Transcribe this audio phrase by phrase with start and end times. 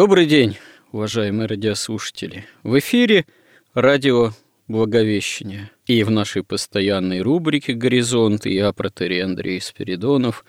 [0.00, 0.56] Добрый день,
[0.92, 2.46] уважаемые радиослушатели.
[2.62, 3.26] В эфире
[3.74, 4.30] радио
[4.66, 5.72] Благовещение.
[5.84, 10.46] И в нашей постоянной рубрике «Горизонт» я, протерей Андрей Спиридонов,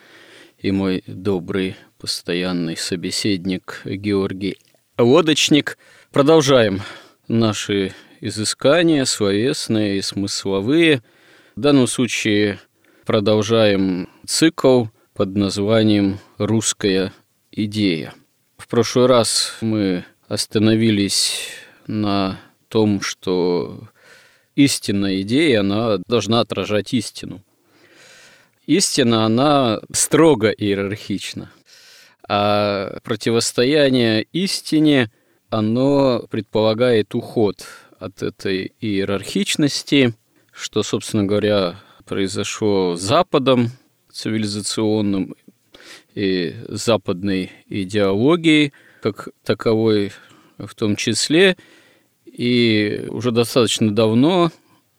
[0.58, 4.58] и мой добрый постоянный собеседник Георгий
[4.98, 5.78] Лодочник.
[6.14, 6.80] Продолжаем
[7.28, 11.04] наши изыскания, словесные и смысловые.
[11.58, 12.58] В данном случае
[13.06, 17.12] продолжаем цикл под названием «Русская
[17.52, 18.14] идея».
[18.72, 21.50] Прошлый раз мы остановились
[21.88, 23.90] на том, что
[24.56, 27.44] истинная идея, она должна отражать истину.
[28.68, 31.52] Истина, она строго иерархична.
[32.30, 35.12] А противостояние истине,
[35.50, 37.66] оно предполагает уход
[38.00, 40.14] от этой иерархичности,
[40.54, 41.76] что, собственно говоря,
[42.06, 43.72] произошло Западом
[44.14, 45.36] цивилизационным
[46.16, 50.12] и западной идеологии, как таковой
[50.58, 51.58] в том числе.
[52.26, 54.52] И уже достаточно давно,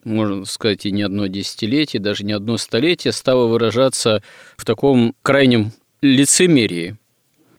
[0.05, 4.23] можно сказать, и не одно десятилетие, даже не одно столетие, стало выражаться
[4.57, 6.97] в таком крайнем лицемерии.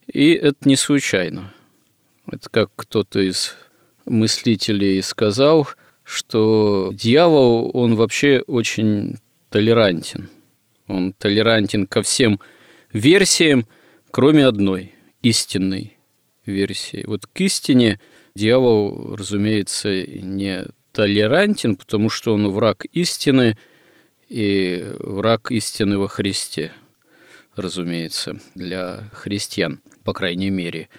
[0.08, 1.54] И это не случайно.
[2.31, 3.56] Это как кто-то из
[4.06, 5.67] мыслителей сказал,
[6.04, 9.17] что дьявол, он вообще очень
[9.50, 10.30] толерантен.
[10.88, 12.39] Он толерантен ко всем
[12.93, 13.65] версиям,
[14.11, 15.98] кроме одной, истинной
[16.45, 17.04] версии.
[17.05, 17.99] Вот к истине
[18.36, 23.58] дьявол, разумеется, не толерантен, потому что он враг истины
[24.30, 26.71] и враг истины во Христе,
[27.55, 30.89] разумеется, для христиан, по крайней мере.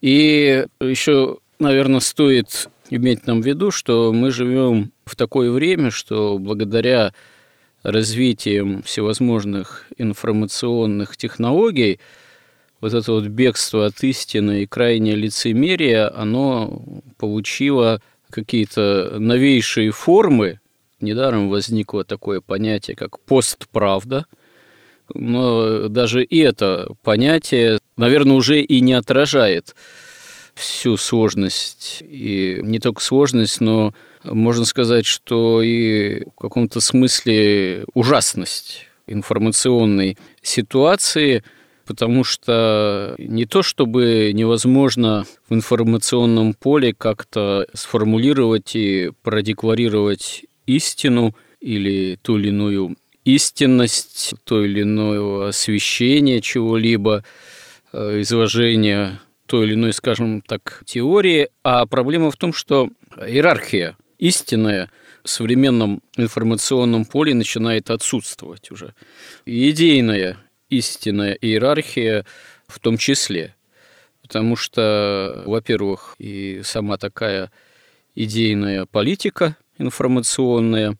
[0.00, 6.38] И еще, наверное, стоит иметь нам в виду, что мы живем в такое время, что
[6.38, 7.12] благодаря
[7.84, 12.00] развитием всевозможных информационных технологий,
[12.80, 16.82] вот это вот бегство от истины и крайнее лицемерие, оно
[17.18, 18.00] получило
[18.30, 20.60] какие-то новейшие формы.
[21.00, 24.26] Недаром возникло такое понятие, как постправда.
[25.14, 29.74] Но даже и это понятие, наверное, уже и не отражает
[30.54, 32.02] всю сложность.
[32.02, 41.44] И не только сложность, но можно сказать, что и в каком-то смысле ужасность информационной ситуации,
[41.86, 52.18] потому что не то чтобы невозможно в информационном поле как-то сформулировать и продекларировать истину или
[52.22, 57.24] ту или иную истинность, то или иное освещение чего-либо,
[57.92, 62.88] э, изложение той или иной, скажем так, теории, а проблема в том, что
[63.26, 64.90] иерархия истинная
[65.22, 68.94] в современном информационном поле начинает отсутствовать уже.
[69.46, 70.38] идейная
[70.68, 72.24] истинная иерархия
[72.66, 73.54] в том числе.
[74.22, 77.50] Потому что, во-первых, и сама такая
[78.14, 80.96] идейная политика информационная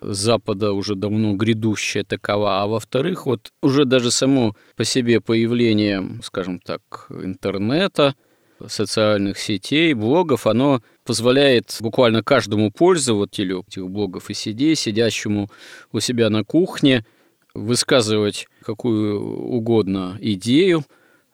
[0.00, 6.58] Запада уже давно грядущая такова, а во-вторых, вот уже даже само по себе появление, скажем
[6.58, 8.14] так, интернета–
[8.68, 15.50] социальных сетей, блогов, оно позволяет буквально каждому пользователю этих блогов и сетей, сидящему
[15.92, 17.04] у себя на кухне,
[17.54, 20.84] высказывать какую угодно идею,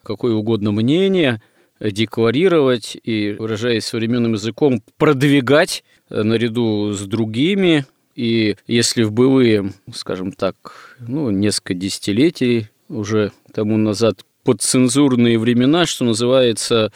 [0.03, 1.43] какое угодно мнение,
[1.81, 7.85] декларировать и, выражаясь современным языком, продвигать наряду с другими.
[8.17, 16.05] И если в былые, скажем так, ну, несколько десятилетий уже тому назад подцензурные времена, что
[16.05, 16.91] называется,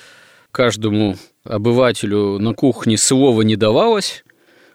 [0.53, 4.25] каждому обывателю на кухне слова не давалось,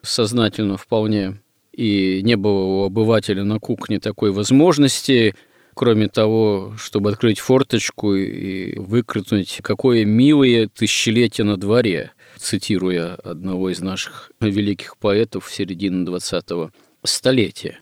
[0.02, 1.40] сознательно вполне,
[1.72, 5.36] и не было у обывателя на кухне такой возможности,
[5.76, 13.80] кроме того, чтобы открыть форточку и выкрикнуть «Какое милое тысячелетие на дворе», цитируя одного из
[13.80, 16.72] наших великих поэтов середины 20-го
[17.04, 17.80] столетия,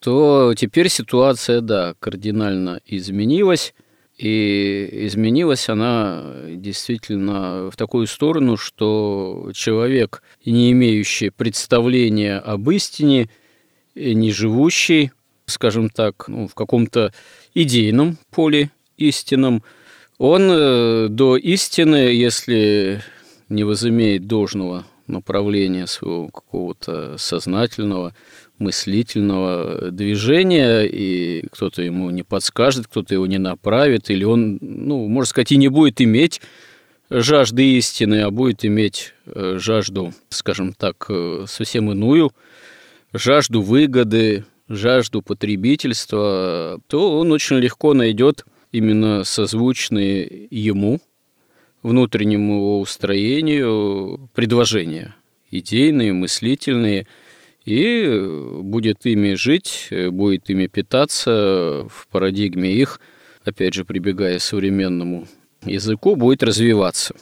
[0.00, 3.74] то теперь ситуация, да, кардинально изменилась,
[4.16, 13.28] И изменилась она действительно в такую сторону, что человек, не имеющий представления об истине,
[13.94, 15.12] не живущий,
[15.44, 17.12] скажем так, ну, в каком-то
[17.54, 19.62] идейном поле истинном,
[20.18, 23.02] он э, до истины, если
[23.50, 28.14] не возымеет должного направления своего какого-то сознательного,
[28.58, 35.28] мыслительного движения, и кто-то ему не подскажет, кто-то его не направит, или он, ну, можно
[35.28, 36.40] сказать, и не будет иметь
[37.10, 42.32] жажды истины, а будет иметь э, жажду, скажем так, э, совсем иную,
[43.12, 51.00] жажду выгоды, жажду потребительства, то он очень легко найдет именно созвучные ему,
[51.82, 55.14] внутреннему устроению предложения,
[55.50, 57.06] идейные, мыслительные–
[57.66, 63.00] и будет ими жить, будет ими питаться в парадигме их,
[63.44, 65.26] опять же, прибегая к современному
[65.64, 67.14] языку, будет развиваться.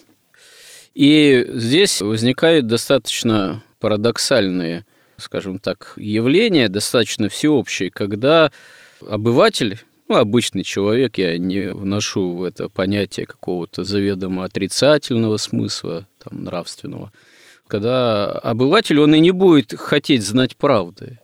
[0.95, 4.85] И здесь возникают достаточно парадоксальные,
[5.17, 8.53] скажем так, явления, достаточно всеобщие, когда
[9.01, 16.45] обыватель, ну, обычный человек, я не вношу в это понятие какого-то заведомо отрицательного смысла, там,
[16.45, 17.11] нравственного–
[17.67, 21.19] когда обыватель, он и не будет хотеть знать правды.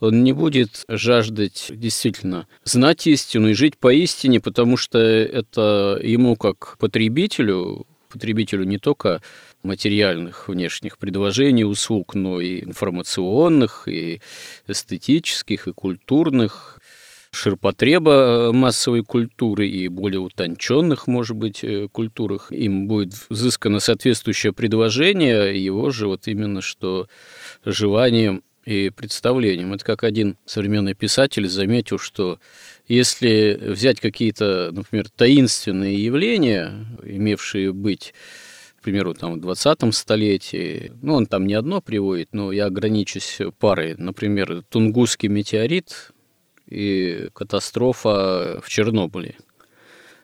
[0.00, 6.36] Он не будет жаждать действительно знать истину и жить по истине, потому что это ему
[6.36, 9.22] как потребителю, потребителю не только
[9.62, 14.20] материальных внешних предложений, услуг, но и информационных, и
[14.68, 16.75] эстетических, и культурных,
[17.36, 24.52] ширпотреба э, массовой культуры и более утонченных, может быть, э, культурах, им будет взыскано соответствующее
[24.52, 27.08] предложение, его же вот именно что
[27.64, 29.74] желанием и представлением.
[29.74, 32.40] Это как один современный писатель заметил, что
[32.88, 38.14] если взять какие-то, например, таинственные явления, имевшие быть
[38.78, 43.40] к примеру, там, в 20 столетии, ну, он там не одно приводит, но я ограничусь
[43.58, 43.96] парой.
[43.98, 46.12] Например, Тунгусский метеорит
[46.68, 49.36] и катастрофа в Чернобыле.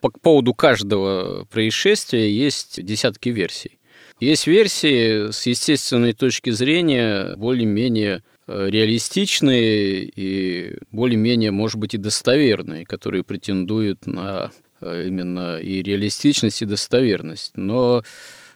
[0.01, 3.79] По поводу каждого происшествия есть десятки версий.
[4.19, 12.85] Есть версии с естественной точки зрения более-менее э, реалистичные и более-менее, может быть, и достоверные,
[12.85, 17.53] которые претендуют на э, именно и реалистичность, и достоверность.
[17.57, 18.05] Но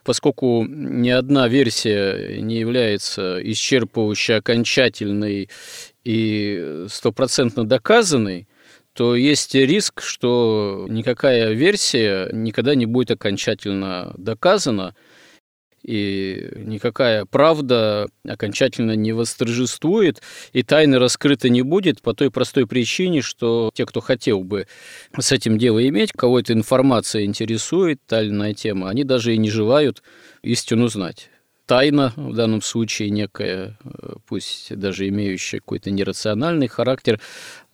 [0.05, 5.51] поскольку ни одна версия не является исчерпывающей, окончательной
[6.07, 8.47] и стопроцентно доказанной,
[8.93, 14.95] то есть риск, что никакая версия никогда не будет окончательно доказана,
[15.83, 20.23] и никакая правда окончательно не восторжествует,
[20.53, 24.69] и тайны раскрыты не будет по той простой причине, что те, кто хотел бы
[25.19, 29.39] с этим дело иметь, кого эта информация интересует, та или иная тема, они даже и
[29.39, 30.05] не желают
[30.43, 31.31] истину знать
[31.67, 37.21] тайна, в данном случае некая, э, пусть даже имеющая какой-то нерациональный характер,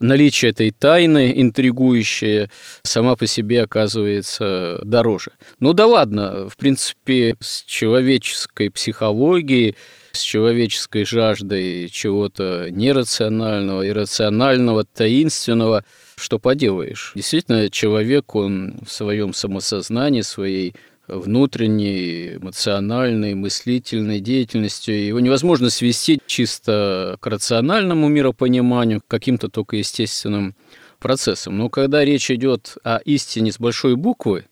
[0.01, 2.51] наличие этой тайны, интригующее,
[2.83, 5.33] сама по себе оказывается дороже.
[5.61, 9.77] Ну да ладно, в принципе, с человеческой психологией,
[10.13, 15.85] с человеческой жаждой чего-то нерационального, иррационального, таинственного,
[16.17, 17.13] что поделаешь.
[17.15, 20.75] Действительно, человек, он в своем самосознании, своей
[21.09, 25.05] внутренней, эмоциональной, мыслительной деятельностью.
[25.05, 30.55] Его невозможно свести чисто к рациональному миропониманию, к каким-то только естественным
[30.99, 31.59] процессам.
[31.59, 34.47] Но когда речь идет о истине с большой буквы,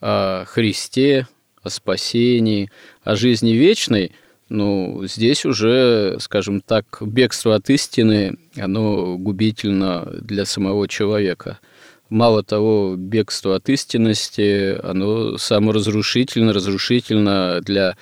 [0.00, 1.26] о Христе,
[1.62, 2.70] о спасении,
[3.02, 4.12] о жизни вечной,
[4.48, 11.58] ну, здесь уже, скажем так, бегство от истины, оно губительно для самого человека–
[12.08, 17.96] Мало того, бегство от истинности, оно саморазрушительно, разрушительно для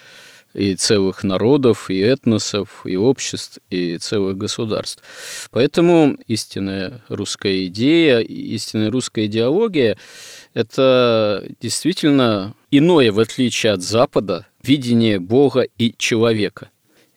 [0.54, 5.02] и целых народов, и этносов, и обществ, и целых государств.
[5.50, 9.98] Поэтому истинная русская идея, истинная русская идеология–
[10.54, 16.70] это действительно иное, в отличие от Запада, видение Бога и человека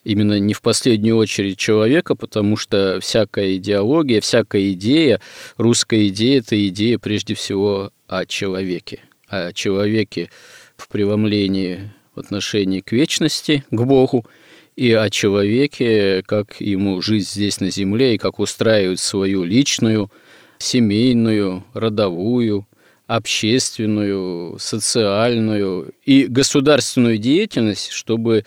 [0.08, 5.20] именно не в последнюю очередь человека, потому что всякая идеология, всякая идея,
[5.58, 10.30] русская идея– это идея прежде всего о человеке, о человеке
[10.78, 14.26] в преломлении в отношении к вечности, к Богу,
[14.78, 20.10] и о человеке, как ему жить здесь на земле, и как устраивать свою личную,
[20.58, 22.66] семейную, родовую,
[23.08, 28.44] общественную, социальную и государственную деятельность, чтобы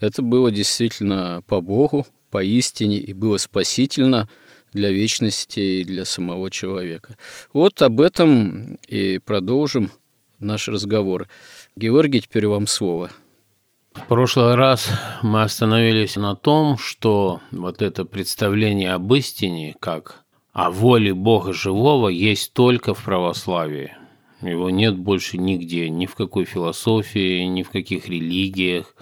[0.00, 4.28] это было действительно по Богу, поистине, и было спасительно
[4.72, 7.16] для вечности и для самого человека.
[7.52, 9.90] Вот об этом и продолжим
[10.38, 11.28] наш разговор.
[11.76, 13.10] Георгий, теперь вам слово.
[13.94, 14.88] В прошлый раз
[15.22, 22.08] мы остановились на том, что вот это представление об истине, как о воле Бога живого,
[22.08, 23.94] есть только в православии.
[24.42, 28.94] Его нет больше нигде, ни в какой философии, ни в каких религиях.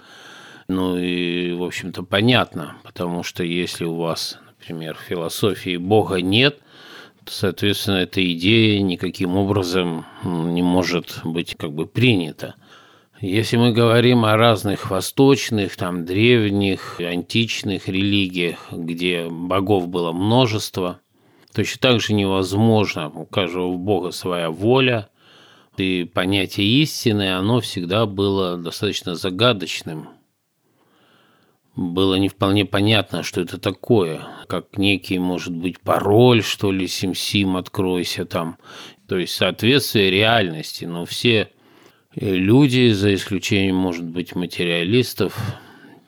[0.67, 6.59] Ну и, в общем-то, понятно, потому что если у вас, например, в философии Бога нет,
[7.25, 12.55] то, соответственно, эта идея никаким образом не может быть как бы принята.
[13.19, 21.01] Если мы говорим о разных восточных, там, древних, античных религиях, где богов было множество,
[21.53, 25.10] точно так же невозможно, у каждого бога своя воля,
[25.81, 30.09] и понятие истины, оно всегда было достаточно загадочным.
[31.75, 37.55] Было не вполне понятно, что это такое, как некий, может быть, пароль, что ли, сим-сим,
[37.55, 38.57] откройся там.
[39.07, 41.49] То есть соответствие реальности, но все
[42.15, 45.37] люди, за исключением, может быть, материалистов,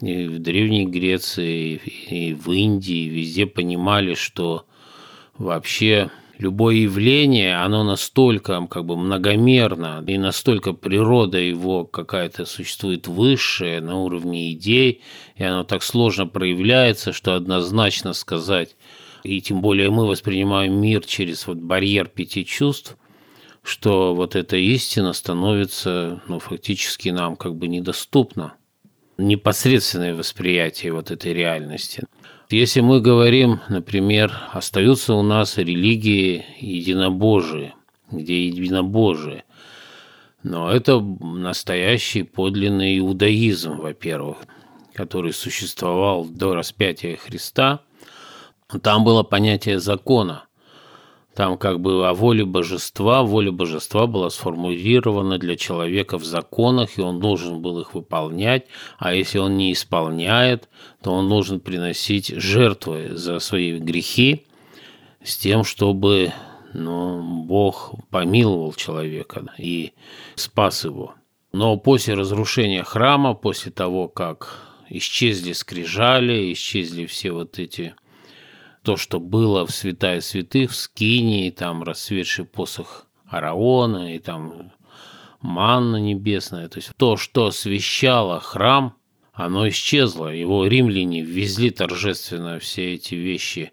[0.02, 4.66] и в Древней Греции, и в Индии, везде понимали, что
[5.38, 13.82] вообще любое явление, оно настолько как бы многомерно, и настолько природа его какая-то существует высшая
[13.82, 15.02] на уровне идей,
[15.36, 18.76] и оно так сложно проявляется, что однозначно сказать,
[19.24, 22.98] и тем более мы воспринимаем мир через вот барьер пяти чувств,
[23.64, 28.56] что вот эта истина становится ну, фактически нам как бы недоступна.
[29.18, 32.04] Непосредственное восприятие вот этой реальности.
[32.54, 37.74] Если мы говорим, например, остаются у нас религии единобожие,
[38.12, 39.44] где единобожие,
[40.44, 44.38] но это настоящий подлинный иудаизм, во-первых,
[44.94, 47.80] который существовал до распятия Христа.
[48.84, 50.46] Там было понятие закона–
[51.36, 57.02] там как бы о воле божества, воля божества была сформулирована для человека в законах, и
[57.02, 58.68] он должен был их выполнять,
[59.00, 60.70] а если он не исполняет,
[61.02, 64.46] то он должен приносить жертвы за свои грехи
[65.24, 66.34] с тем, чтобы
[66.74, 69.94] ну, Бог помиловал человека и
[70.36, 71.16] спас его.
[71.52, 74.60] Но после разрушения храма, после того, как
[74.90, 77.96] исчезли скрижали, исчезли все вот эти
[78.84, 84.72] то, что было в святая святых, в Скинии, там расцветший посох Араона и там
[85.42, 86.70] манна небесная.
[86.70, 88.96] То есть то, что освещало храм,
[89.34, 90.28] оно исчезло.
[90.28, 93.72] Его римляне ввезли торжественно все эти вещи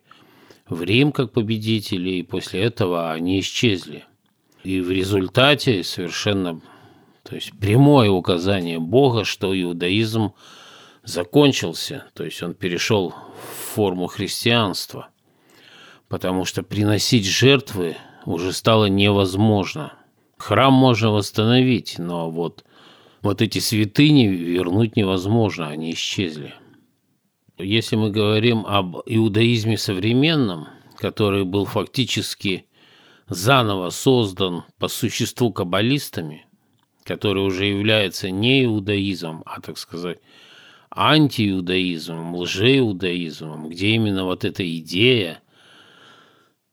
[0.69, 4.05] в Рим как победители, и после этого они исчезли.
[4.63, 6.61] И в результате совершенно
[7.23, 10.33] то есть прямое указание Бога, что иудаизм
[11.05, 13.15] закончился, то есть он перешел
[13.71, 15.09] форму христианства,
[16.09, 17.97] потому что приносить жертвы
[18.27, 19.95] уже стало невозможно.
[20.39, 22.65] Храм можно восстановить, но вот,
[23.23, 26.55] вот эти святыни вернуть невозможно, они исчезли.
[27.59, 32.67] Если мы говорим об иудаизме современном, который был фактически
[33.29, 36.47] заново создан по существу каббалистами,
[37.05, 40.19] который уже является не иудаизмом, а, так сказать,
[40.91, 45.41] антииудаизмом, лжеиудаизмом, где именно вот эта идея,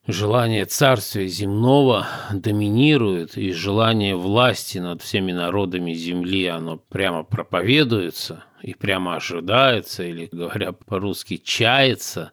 [0.07, 8.73] желание царствия земного доминирует, и желание власти над всеми народами земли, оно прямо проповедуется и
[8.73, 12.31] прямо ожидается, или, говоря по-русски, чается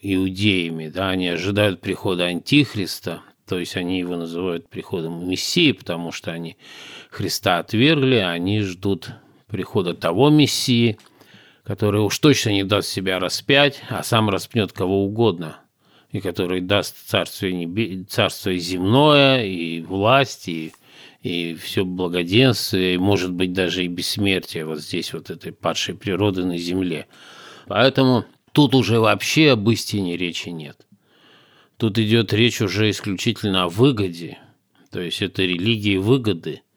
[0.00, 6.30] иудеями, да, они ожидают прихода Антихриста, то есть они его называют приходом Мессии, потому что
[6.30, 6.56] они
[7.10, 9.10] Христа отвергли, они ждут
[9.50, 10.98] прихода того Мессии,
[11.64, 15.58] который уж точно не даст себя распять, а сам распнет кого угодно,
[16.10, 18.04] и который даст царствие, небе...
[18.04, 20.72] царство земное, и власть, и,
[21.22, 26.44] и все благоденствие, и, может быть, даже и бессмертие вот здесь, вот этой падшей природы
[26.44, 27.06] на земле.
[27.66, 30.86] Поэтому тут уже вообще об истине речи нет.
[31.76, 34.38] Тут идет речь уже исключительно о выгоде,
[34.90, 36.62] то есть это религии выгоды–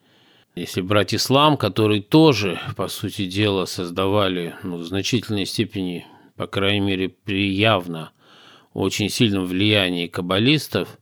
[0.56, 6.06] если брать ислам, который тоже, по сути дела, создавали ну, в значительной степени,
[6.36, 8.12] по крайней мере, при явно
[8.74, 11.00] очень сильном влиянии каббалистов,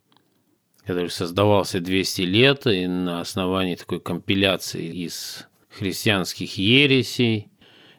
[0.85, 7.49] который создавался 200 лет и на основании такой компиляции из христианских ересей,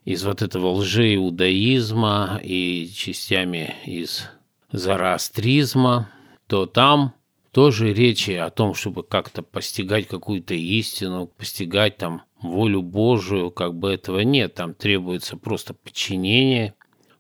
[0.05, 4.29] из вот этого лжеиудаизма и частями из
[4.73, 6.11] зороастризма,
[6.49, 7.15] то там
[7.53, 13.93] тоже речи о том, чтобы как-то постигать какую-то истину, постигать там волю Божию, как бы
[13.93, 14.55] этого нет.
[14.55, 16.75] Там требуется просто подчинение,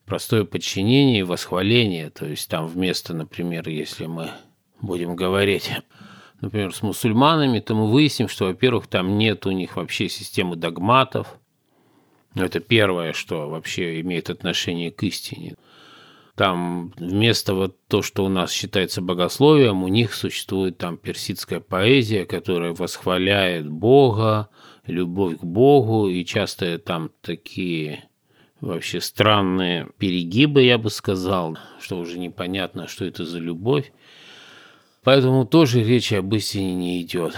[0.06, 2.10] простое подчинение и восхваление.
[2.10, 4.30] То есть там вместо, например, если мы
[4.80, 5.70] будем говорить,
[6.40, 11.38] например, с мусульманами, то мы выясним, что, во-первых, там нет у них вообще системы догматов.
[12.34, 15.56] Это первое, что вообще имеет отношение к истине.
[16.34, 22.24] Там вместо вот то, что у нас считается богословием, у них существует там персидская поэзия,
[22.24, 24.48] которая восхваляет Бога,
[24.86, 28.08] любовь к Богу, и часто там такие
[28.62, 33.92] вообще странные перегибы, я бы сказал, что уже непонятно, что это за любовь.
[35.04, 37.36] Поэтому тоже речи об истине не идет.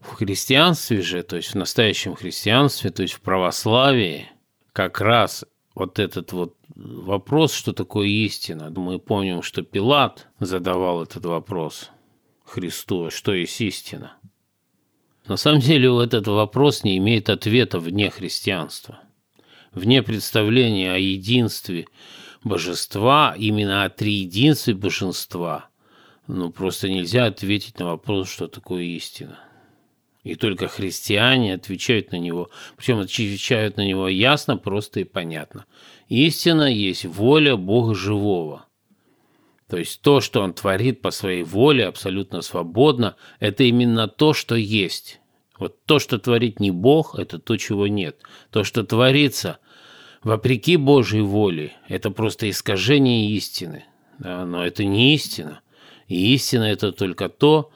[0.00, 4.30] В христианстве же, то есть в настоящем христианстве, то есть в православии,
[4.72, 5.44] как раз
[5.78, 8.70] вот этот вот вопрос, что такое истина.
[8.70, 11.90] Мы помним, что Пилат задавал этот вопрос
[12.44, 14.16] Христу, что есть истина.
[15.26, 19.00] На самом деле этот вопрос не имеет ответа вне христианства.
[19.72, 21.86] Вне представления о единстве
[22.42, 25.68] божества, именно о триединстве божества,
[26.26, 29.38] ну, просто нельзя ответить на вопрос, что такое истина.
[30.24, 32.50] И только христиане отвечают на него.
[32.76, 35.64] Причем отвечают на него ясно, просто и понятно.
[36.08, 38.66] Истина есть воля Бога живого.
[39.68, 44.54] То есть то, что Он творит по своей воле, абсолютно свободно, это именно то, что
[44.54, 45.20] есть.
[45.58, 48.22] Вот то, что творит не Бог, это то, чего нет.
[48.50, 49.58] То, что творится
[50.22, 53.84] вопреки Божьей воле, это просто искажение истины.
[54.18, 55.60] Да, но это не истина.
[56.06, 57.70] И истина– это только то,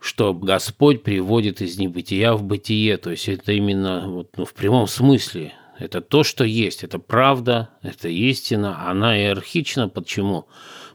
[0.00, 2.96] что Господь приводит из небытия в бытие.
[2.96, 5.54] То есть это именно вот, ну, в прямом смысле.
[5.78, 6.84] Это то, что есть.
[6.84, 8.88] Это правда, это истина.
[8.88, 9.88] Она иерархична.
[9.88, 10.46] Почему?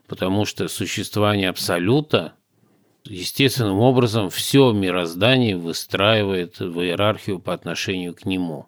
[0.08, 2.34] Потому что существование Абсолюта
[3.06, 8.68] естественным образом все мироздание выстраивает в иерархию по отношению к нему.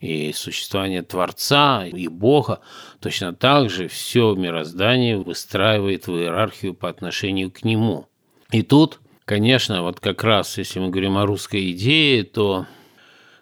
[0.00, 2.60] И существование Творца и Бога
[3.00, 8.06] точно так же все мироздание выстраивает в иерархию по отношению к нему.
[8.50, 12.66] И тут Конечно, вот как раз, если мы говорим о русской идее, то,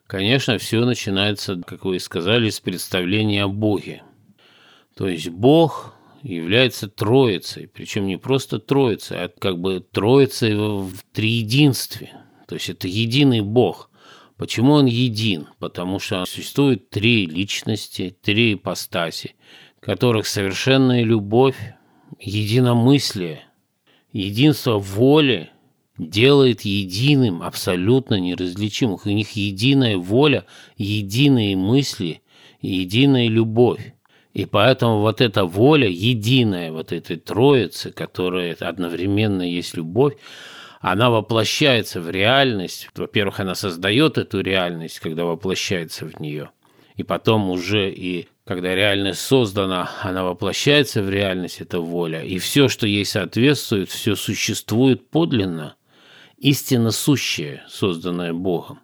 [0.07, 4.03] конечно, все начинается, как вы и сказали, с представления о Боге.
[4.95, 12.13] То есть Бог является троицей, причем не просто троицей, а как бы троицей в триединстве.
[12.47, 13.89] То есть это единый Бог.
[14.37, 15.47] Почему он един?
[15.59, 19.37] Потому что существует три личности, три ипостаси,
[19.81, 21.57] которых совершенная любовь,
[22.21, 23.47] единомыслие,
[24.13, 25.49] единство воли
[25.99, 29.07] делает единым, абсолютно неразличимых.
[29.07, 32.23] У них единая воля, единые мысли,
[32.61, 33.95] единая любовь.
[34.33, 40.15] И поэтому вот эта воля, единая вот этой троицы, которая одновременно есть любовь,
[40.81, 42.89] она воплощается в реальность.
[42.95, 46.51] Во-первых, она создает эту реальность, когда воплощается в нее.
[46.95, 52.23] И потом уже и когда реальность создана, она воплощается в реальность, эта воля.
[52.23, 55.75] И все, что ей соответствует, все существует подлинно
[56.39, 58.81] истинно сущее, созданное Богом.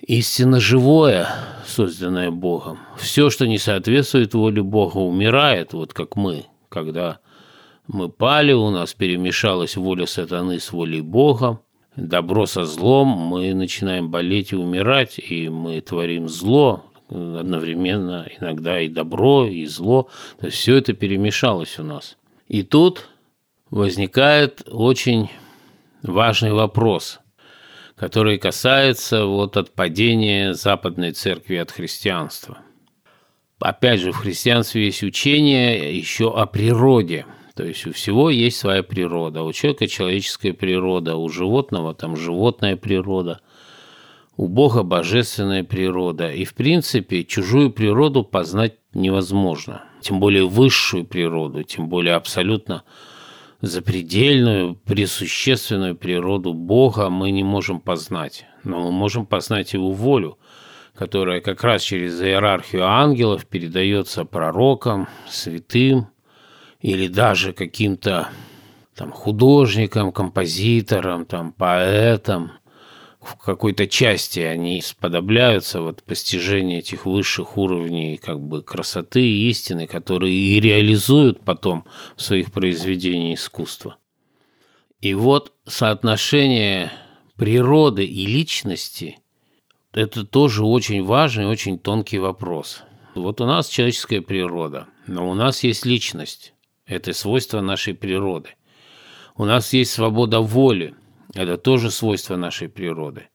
[0.00, 1.28] Истинно живое,
[1.66, 2.78] созданное Богом.
[2.96, 7.18] Все, что не соответствует воле Бога, умирает, вот как мы, когда
[7.88, 11.60] мы пали, у нас перемешалась воля сатаны с волей Бога,
[11.96, 18.88] добро со злом, мы начинаем болеть и умирать, и мы творим зло, одновременно иногда и
[18.88, 20.08] добро, и зло.
[20.38, 22.16] То есть все это перемешалось у нас.
[22.46, 23.08] И тут
[23.70, 25.28] возникает очень
[26.02, 27.20] важный вопрос,
[27.96, 32.58] который касается вот отпадения Западной Церкви от христианства.
[33.60, 37.26] Опять же, в христианстве есть учение еще о природе.
[37.56, 39.42] То есть у всего есть своя природа.
[39.42, 43.40] У человека человеческая природа, у животного там животная природа,
[44.36, 46.32] у Бога божественная природа.
[46.32, 49.82] И в принципе чужую природу познать невозможно.
[50.00, 52.84] Тем более высшую природу, тем более абсолютно
[53.60, 60.38] запредельную, присущественную природу Бога мы не можем познать, но мы можем познать Его волю,
[60.94, 66.08] которая как раз через иерархию ангелов передается пророкам, святым
[66.80, 68.28] или даже каким-то
[68.94, 72.52] там художникам, композиторам, там поэтам,
[73.20, 79.86] в какой-то части они сподобляются вот постижение этих высших уровней как бы красоты и истины,
[79.86, 81.84] которые и реализуют потом
[82.16, 83.96] в своих произведениях искусства.
[85.00, 86.92] И вот соотношение
[87.36, 89.18] природы и личности–
[89.92, 92.82] это тоже очень важный, очень тонкий вопрос.
[93.14, 96.54] Вот у нас человеческая природа, но у нас есть личность.
[96.86, 98.50] Это свойство нашей природы.
[99.36, 100.94] У нас есть свобода воли–
[101.34, 103.28] это тоже свойство нашей природы.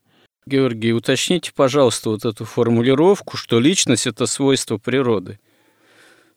[0.45, 5.39] Георгий, уточните, пожалуйста, вот эту формулировку, что личность– это свойство природы.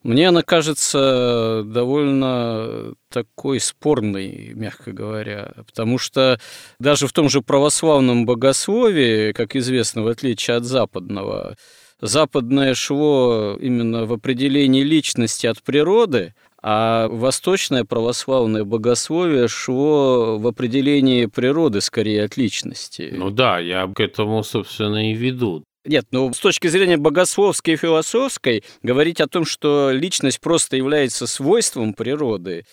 [0.02, 6.38] Мне она кажется довольно такой спорной, мягко говоря, потому что
[6.78, 11.56] даже в том же православном богословии, как известно, в отличие от западного,
[12.00, 16.34] западное шло именно в определении личности от природы,
[16.68, 23.11] а восточное православное богословие шло в определении природы скорее от личности.
[23.12, 25.62] Ну да, я к этому, собственно, и веду.
[25.85, 31.29] Нет, ну с точки зрения богословской и философской, говорить о том, что личность просто является
[31.29, 32.64] свойством природы,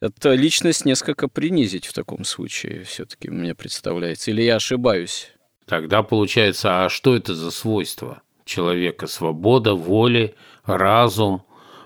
[0.00, 4.30] это личность несколько принизить в таком случае, все-таки мне представляется.
[4.30, 5.32] Или я ошибаюсь?
[5.66, 9.08] Тогда получается, а что это за свойство человека?
[9.08, 11.42] Свобода, воли, разум,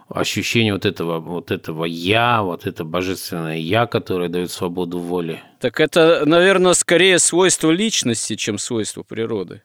[0.09, 5.43] ощущение вот этого, вот этого «я», вот это божественное «я», которое дает свободу воли.
[5.61, 9.63] Так это, наверное, скорее свойство личности, чем свойство природы.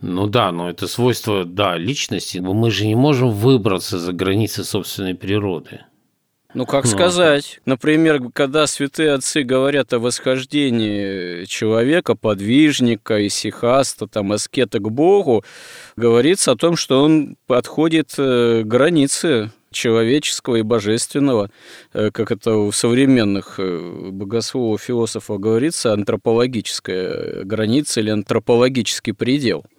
[0.00, 2.38] Ну да, но это свойство, да, личности.
[2.38, 5.80] Но мы же не можем выбраться за границы собственной природы.
[6.54, 7.60] Ну, как ну, сказать?
[7.66, 15.44] Например, когда святые отцы говорят о восхождении человека, подвижника, исихаста, там, аскета к Богу,
[15.96, 21.50] говорится о том, что он подходит э, к границе человеческого и божественного,
[21.92, 29.64] э, как это у современных э, богословов, философов говорится, антропологическая граница или антропологический предел–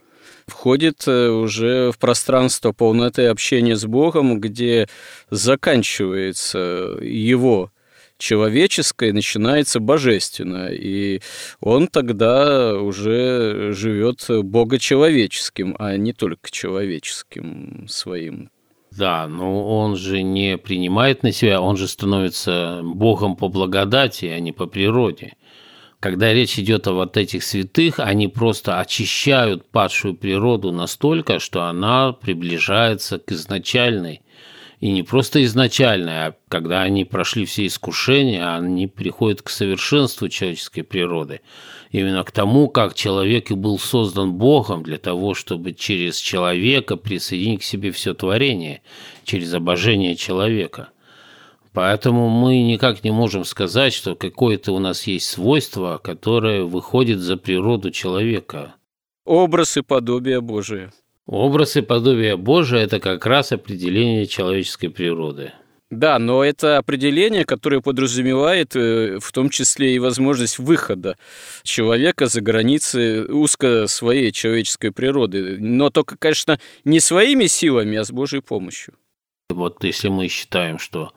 [0.49, 4.89] входит э, уже в пространство полноты общения с Богом, где
[5.30, 7.71] заканчивается его
[8.17, 10.73] человеческое, начинается божественное.
[10.73, 11.21] И
[11.62, 18.49] он тогда уже живет богочеловеческим, а не только человеческим своим.
[18.91, 24.39] Да, но он же не принимает на себя, он же становится Богом по благодати, а
[24.39, 25.34] не по природе
[25.99, 32.13] когда речь идет о вот этих святых, они просто очищают падшую природу настолько, что она
[32.13, 34.21] приближается к изначальной.
[34.80, 40.84] И не просто изначальной, а когда они прошли все искушения, они приходят к совершенству человеческой
[40.84, 41.41] природы.
[41.91, 47.62] Именно к тому, как человек и был создан Богом для того, чтобы через человека присоединить
[47.62, 48.82] к себе все творение,
[49.23, 50.89] через обожение человека–
[51.73, 57.38] Поэтому мы никак не можем сказать, что какое-то у нас есть свойство, которое выходит за
[57.38, 58.75] природу человека.
[59.25, 60.91] Образ и подобие Божие.
[61.28, 65.54] Образ и подобие Божие– это как раз определение человеческой природы.
[65.91, 71.17] Да, но это определение, которое подразумевает э, в том числе и возможность выхода
[71.63, 75.58] человека за границы узко своей человеческой природы.
[75.60, 78.93] Но только, конечно, не своими силами, а с Божьей помощью.
[79.49, 81.12] Вот если мы считаем, что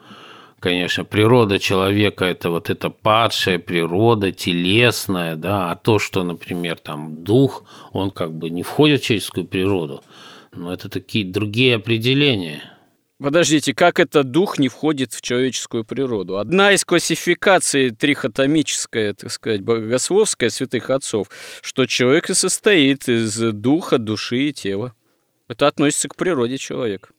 [0.59, 7.25] конечно, природа человека– это вот эта падшая природа, телесная, да, а то, что, например, там
[7.25, 10.03] дух, он как бы не входит в человеческую природу,
[10.53, 12.63] но это такие другие определения.
[13.23, 16.39] Подождите, как это дух не входит в человеческую природу?
[16.39, 21.29] Одна из классификаций трихотомическая, так сказать, богословская святых отцов,
[21.61, 24.93] что человек и состоит из духа, души и тела.
[25.47, 27.11] Это относится к природе человека.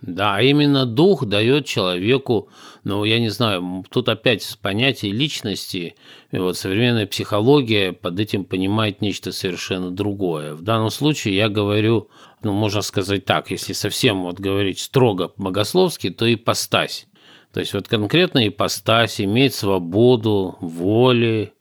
[0.00, 2.50] Да, именно дух дает человеку,
[2.84, 5.96] ну, я не знаю, тут опять понятие личности,
[6.30, 10.54] вот современная психология под этим понимает нечто совершенно другое.
[10.54, 12.10] В данном случае я говорю,
[12.42, 17.06] ну, можно сказать так, если совсем вот говорить строго богословски, то ипостась.
[17.52, 21.54] То есть вот конкретно ипостась имеет свободу воли,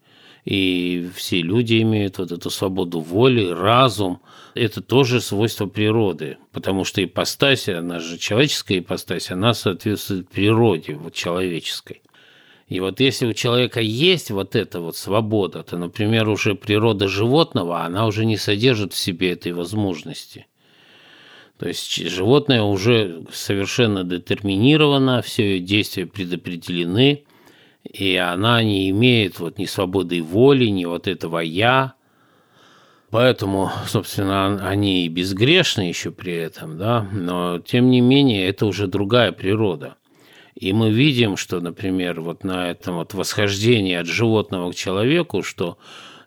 [0.46, 4.22] и все люди имеют вот эту свободу воли, разум.
[4.54, 11.14] Это тоже свойство природы, потому что ипостась, она же человеческая ипостась, она соответствует природе вот
[11.14, 12.02] человеческой.
[12.68, 17.82] И вот если у человека есть вот эта вот свобода, то, например, уже природа животного,
[17.84, 20.48] она уже не содержит в себе этой возможности.
[21.60, 27.24] То есть животное уже совершенно детерминировано, все ее действия предопределены,
[27.84, 31.94] и она не имеет вот ни свободы воли, ни вот этого «я».
[33.10, 38.88] Поэтому, собственно, они и безгрешны еще при этом, да, но тем не менее это уже
[38.88, 39.96] другая природа.
[40.56, 45.78] И мы видим, что, например, вот на этом вот восхождении от животного к человеку, что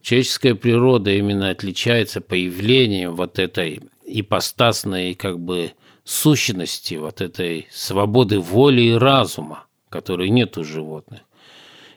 [0.00, 5.72] человеческая природа именно отличается появлением вот этой ипостасной как бы
[6.04, 11.20] сущности, вот этой свободы воли и разума, которой нет у животных.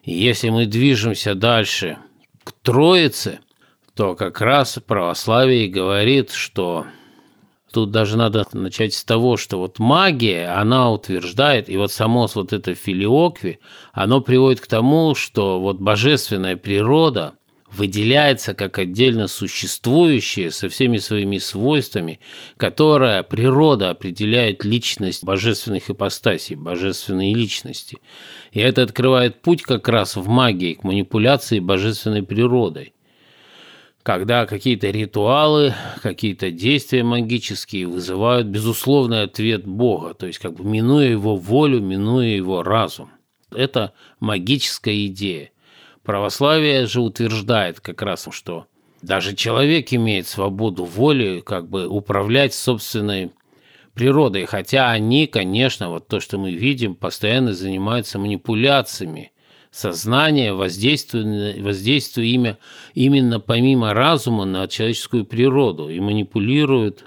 [0.04, 1.98] И если мы движемся дальше
[2.44, 3.40] к Троице,
[3.96, 6.86] то как раз православие говорит, что
[7.72, 12.54] тут даже надо начать с того, что вот магия, она утверждает, и вот само вот
[12.54, 13.60] это филиокви,
[13.94, 17.34] оно приводит к тому, что вот божественная природа
[17.74, 22.20] выделяется как отдельно существующее со всеми своими свойствами,
[22.58, 27.98] которое природа определяет личность божественных ипостасей, божественной личности.
[28.52, 32.94] И это открывает путь как раз в магии к манипуляции божественной природой
[34.04, 41.08] когда какие-то ритуалы, какие-то действия магические вызывают безусловный ответ Бога, то есть как бы минуя
[41.08, 43.12] его волю, минуя его разум.
[43.50, 45.53] Это магическая идея.
[46.04, 48.66] Православие же утверждает как раз, что
[49.02, 53.32] даже человек имеет свободу воли как бы управлять собственной
[53.94, 59.32] природой, хотя они, конечно, вот то, что мы видим, постоянно занимаются манипуляциями
[59.72, 62.58] сознания, воздействуя, имя,
[62.94, 65.90] именно помимо разума на человеческую природу.
[65.90, 67.06] И манипулируют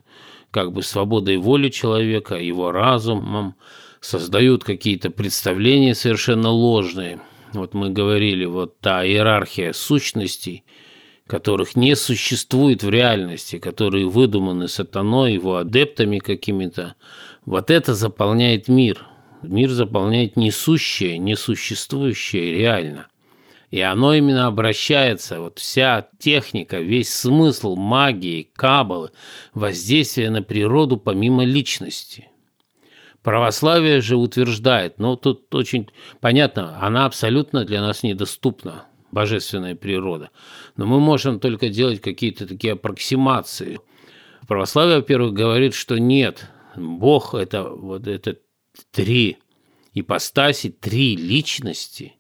[0.51, 3.57] как бы свободой воли человека, его разумом,
[4.01, 7.21] создают какие-то представления совершенно ложные–
[7.53, 10.65] вот мы говорили, вот та иерархия сущностей,
[11.27, 16.95] которых не существует в реальности, которые выдуманы сатаной, его адептами какими-то,
[17.45, 19.07] вот это заполняет мир.
[19.43, 23.09] Мир заполняет несущее, несуществующее реально.
[23.71, 29.11] И оно именно обращается, вот вся техника, весь смысл магии, кабалы,
[29.55, 32.29] воздействие на природу помимо личности–
[33.27, 40.31] Православие же утверждает, ну тут очень понятно, она абсолютно для нас недоступна, божественная природа.
[40.77, 43.81] Но мы можем только делать какие-то такие аппроксимации.
[44.47, 48.37] Православие, во-первых, говорит, что нет, Бог это вот это
[48.93, 49.39] три
[49.93, 52.15] ипостаси, три личности,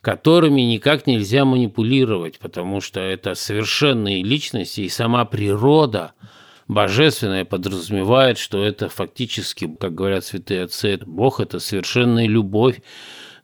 [0.00, 6.14] которыми никак нельзя манипулировать, потому что это совершенные личности, и сама природа–
[6.72, 12.80] Божественное подразумевает, что это фактически, как говорят святые отцы, Бог– это совершенная любовь,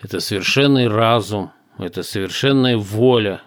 [0.01, 3.43] это совершенный разум, это совершенная воля.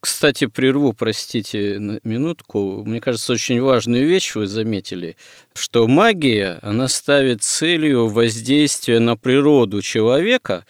[0.00, 2.84] Кстати, прерву, простите, минутку.
[2.84, 5.16] Мне кажется, очень важную вещь вы заметили,
[5.54, 10.64] что магия, она ставит целью воздействие на природу человека,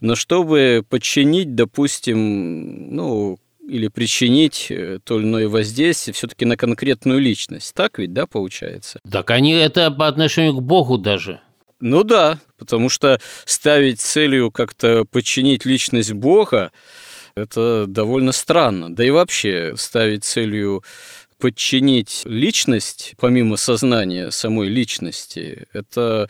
[0.00, 7.20] но чтобы подчинить, допустим, ну, или причинить э, то или иное воздействие все-таки на конкретную
[7.20, 7.74] личность.
[7.74, 8.98] Так ведь, да, получается?
[9.10, 11.40] Так они это по отношению к Богу даже.
[11.80, 16.72] Ну да, потому что ставить целью как-то подчинить личность Бога,
[17.36, 18.94] это довольно странно.
[18.94, 20.82] Да и вообще ставить целью
[21.38, 26.28] подчинить личность, помимо сознания самой личности, это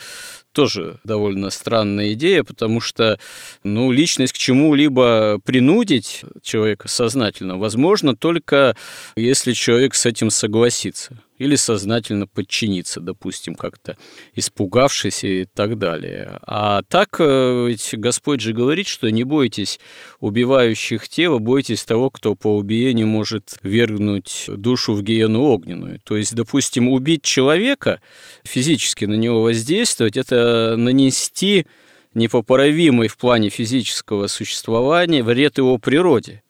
[0.52, 3.18] тоже довольно странная идея, потому что
[3.62, 8.76] ну, личность к чему-либо принудить человека сознательно возможно только
[9.16, 13.96] если человек с этим согласится или сознательно подчиниться, допустим, как-то
[14.34, 16.38] испугавшись и так далее.
[16.42, 19.78] А так э, ведь Господь же говорит, что не бойтесь
[20.20, 26.00] убивающих тела, бойтесь того, кто по убиению может вергнуть душу в гиену огненную.
[26.00, 28.00] То есть, допустим, убить человека,
[28.44, 31.66] физически на него воздействовать, это нанести
[32.14, 36.42] непоправимый в плане физического существования вред его природе–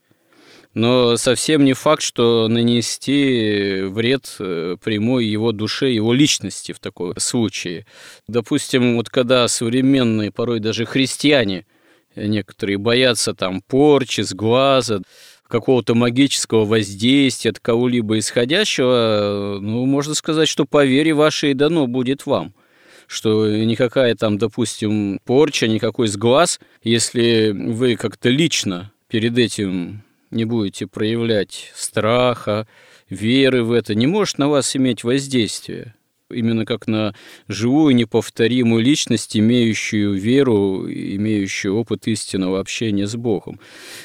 [0.79, 7.15] но совсем не факт, что нанести вред э, прямой его душе, его личности в таком
[7.19, 7.87] случае.
[8.29, 11.67] Допустим, вот когда современные, порой даже христиане,
[12.15, 15.03] некоторые боятся там порчи, сглаза,
[15.49, 22.25] какого-то магического воздействия от кого-либо исходящего, ну, можно сказать, что по вере вашей дано будет
[22.25, 22.55] вам
[23.09, 30.87] что никакая там, допустим, порча, никакой сглаз, если вы как-то лично перед этим не будете
[30.87, 32.69] проявлять страха,
[33.09, 35.95] веры в это, не может на вас иметь воздействие.
[36.31, 37.15] Именно как на
[37.49, 43.59] живую, неповторимую личность, имеющую веру, имеющую опыт истинного общения с Богом.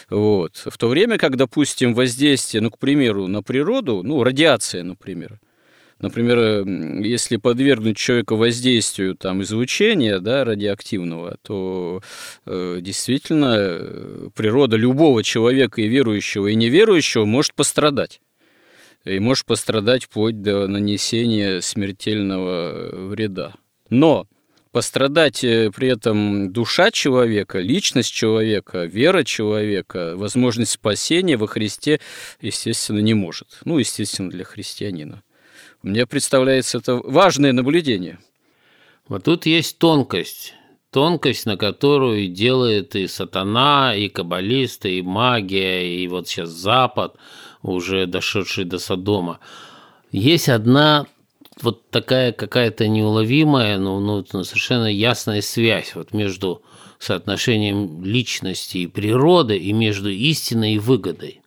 [0.10, 0.66] Вот.
[0.66, 5.42] В то время как, допустим, воздействие, ну, к примеру, на природу, ну, радиация, например–
[6.04, 6.68] Например,
[7.02, 12.02] если подвергнуть человека воздействию там, излучения да, радиоактивного, то
[12.46, 18.20] э, действительно э, природа любого человека и верующего, и неверующего может пострадать.
[19.06, 23.54] И может пострадать вплоть до нанесения смертельного вреда.
[23.90, 24.28] Но
[24.74, 32.02] пострадать э, при этом душа человека, личность человека, вера человека, возможность спасения во Христе,
[32.42, 33.60] естественно, не может.
[33.64, 35.24] Ну, естественно, для христианина.
[35.84, 38.20] Мне представляется это важное наблюдение.
[39.10, 40.54] Вот тут есть тонкость.
[40.92, 47.18] Тонкость, на которую делает и сатана, и каббалисты, и магия, и вот сейчас Запад,
[47.62, 49.40] уже дошедший до Содома.
[50.12, 51.06] Есть одна
[51.62, 56.62] вот такая какая-то неуловимая, но ну, совершенно ясная связь вот между
[56.98, 61.43] соотношением личности и природы и между истиной и выгодой.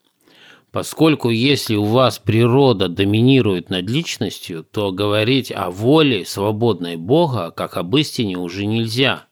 [0.76, 7.78] Поскольку если у вас природа доминирует над личностью, то говорить о воле свободной Бога, как
[7.78, 9.24] об истине, уже нельзя.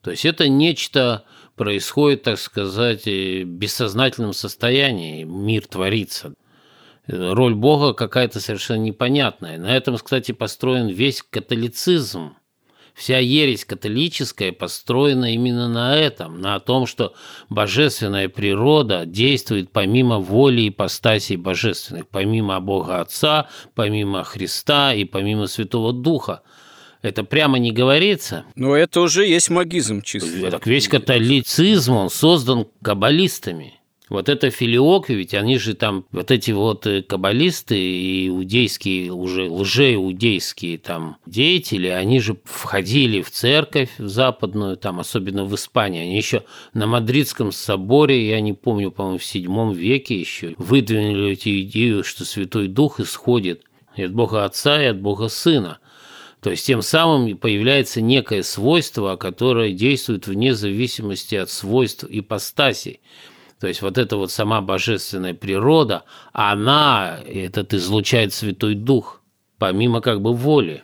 [0.00, 6.32] То есть это нечто происходит, так сказать, в бессознательном состоянии, мир творится.
[7.06, 9.58] Роль Бога какая-то совершенно непонятная.
[9.58, 12.34] На этом, кстати, построен весь католицизм–
[12.94, 17.14] Вся ересь католическая построена именно на этом, на том, что
[17.48, 25.46] божественная природа действует помимо воли и ипостасей божественных, помимо Бога Отца, помимо Христа и помимо
[25.46, 26.42] Святого Духа.
[27.00, 28.44] Это прямо не говорится.
[28.54, 30.50] Но это уже есть магизм чисто.
[30.50, 33.81] Так весь католицизм, он создан каббалистами.
[34.12, 39.48] Вот это филиокви, ведь они же там, вот эти вот э, каббалисты и иудейские, уже
[39.48, 46.02] лжеиудейские там деятели, они же входили в церковь в западную, там, особенно в Испании.
[46.02, 46.44] Они еще
[46.74, 52.26] на Мадридском соборе, я не помню, по-моему, в седьмом веке еще, выдвинули эти идею, что
[52.26, 53.62] Святой Дух исходит
[53.96, 55.78] и от Бога Отца, и от Бога Сына.
[56.42, 63.00] То есть тем самым появляется некое свойство, которое действует вне зависимости от свойств ипостасей.
[63.62, 69.22] То есть вот эта вот сама божественная природа, она этот излучает Святой Дух,
[69.56, 70.82] помимо как бы воли.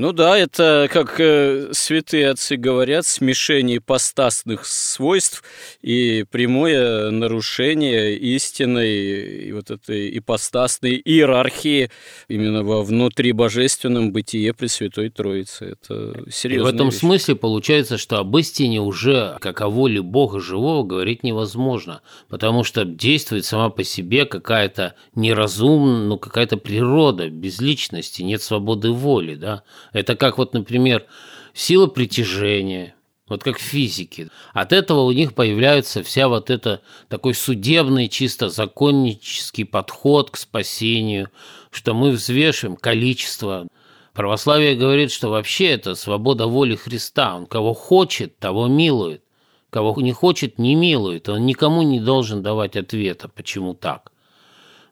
[0.00, 5.44] Ну да, это, как э, святые отцы говорят, смешение ипостасных свойств
[5.82, 11.90] и прямое нарушение истинной и вот этой ипостасной иерархии
[12.28, 15.76] именно во внутрибожественном бытие Пресвятой Троицы.
[15.78, 16.70] Это серьезно.
[16.70, 17.00] В этом вещь.
[17.00, 22.86] смысле получается, что об истине уже, как о воле Бога живого, говорить невозможно, потому что
[22.86, 29.62] действует сама по себе какая-то неразумная, ну какая-то природа без личности, нет свободы воли, да,
[29.92, 31.06] это как вот, например,
[31.52, 32.94] сила притяжения,
[33.28, 34.28] вот как в физике.
[34.52, 41.30] От этого у них появляется вся вот это такой судебный, чисто законнический подход к спасению,
[41.70, 43.68] что мы взвешиваем количество.
[44.12, 47.36] Православие говорит, что вообще это свобода воли Христа.
[47.36, 49.22] Он кого хочет, того милует.
[49.70, 51.28] Кого не хочет, не милует.
[51.28, 54.10] Он никому не должен давать ответа, почему так.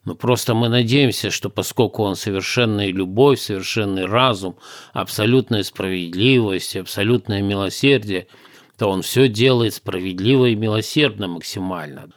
[0.09, 4.57] Но просто мы надеемся, что поскольку он совершенная любовь, совершенный разум,
[4.95, 8.27] абсолютная справедливость, абсолютное милосердие,
[8.79, 12.09] то он все делает справедливо и милосердно максимально.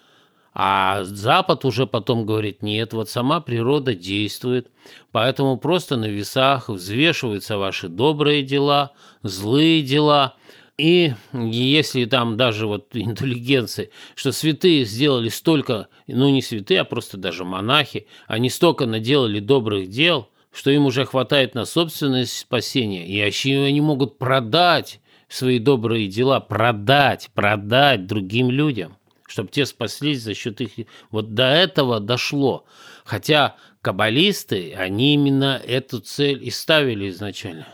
[0.53, 4.71] А Запад уже потом говорит, нет, вот сама природа действует,
[5.11, 10.35] поэтому просто на весах взвешиваются ваши добрые дела, злые дела–
[10.81, 17.17] и если там даже вот интеллигенции, что святые сделали столько, ну не святые, а просто
[17.17, 23.15] даже монахи, они столько наделали добрых дел, что им уже хватает на собственное спасение, и
[23.15, 30.33] еще они могут продать свои добрые дела, продать, продать другим людям, чтобы те спаслись за
[30.33, 30.87] счет их...
[31.11, 32.65] Вот до этого дошло.
[33.05, 37.67] Хотя каббалисты, они именно эту цель и ставили изначально.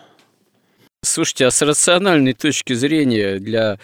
[1.08, 3.80] Слушайте, а с рациональной точки зрения для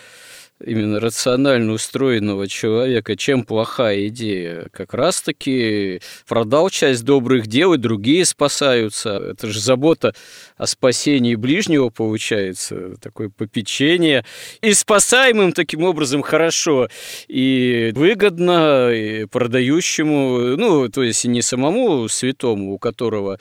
[0.64, 4.68] именно рационально устроенного человека, чем плохая идея?
[4.72, 9.18] Как раз-таки продал часть добрых дел, и другие спасаются.
[9.18, 10.14] Это же забота
[10.58, 14.26] о спасении ближнего получается, такое попечение.
[14.62, 16.90] И спасаемым таким образом хорошо
[17.28, 23.40] и выгодно и продающему, ну, то есть не самому святому, у которого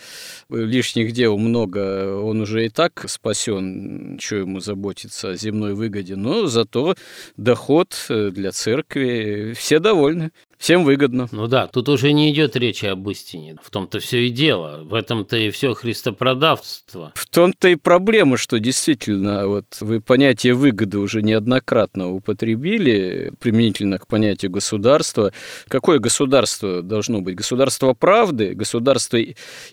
[0.50, 6.46] лишних дел много, он уже и так спасен, что ему заботиться о земной выгоде, но
[6.46, 6.94] зато
[7.36, 10.30] доход э, для церкви, все довольны.
[10.62, 11.26] Всем выгодно.
[11.32, 13.56] Ну да, тут уже не идет речи об истине.
[13.64, 14.84] В том-то все и дело.
[14.84, 17.10] В этом-то и все христопродавство.
[17.16, 24.06] В том-то и проблема, что действительно вот вы понятие выгоды уже неоднократно употребили применительно к
[24.06, 25.32] понятию государства.
[25.66, 27.34] Какое государство должно быть?
[27.34, 29.18] Государство правды, государство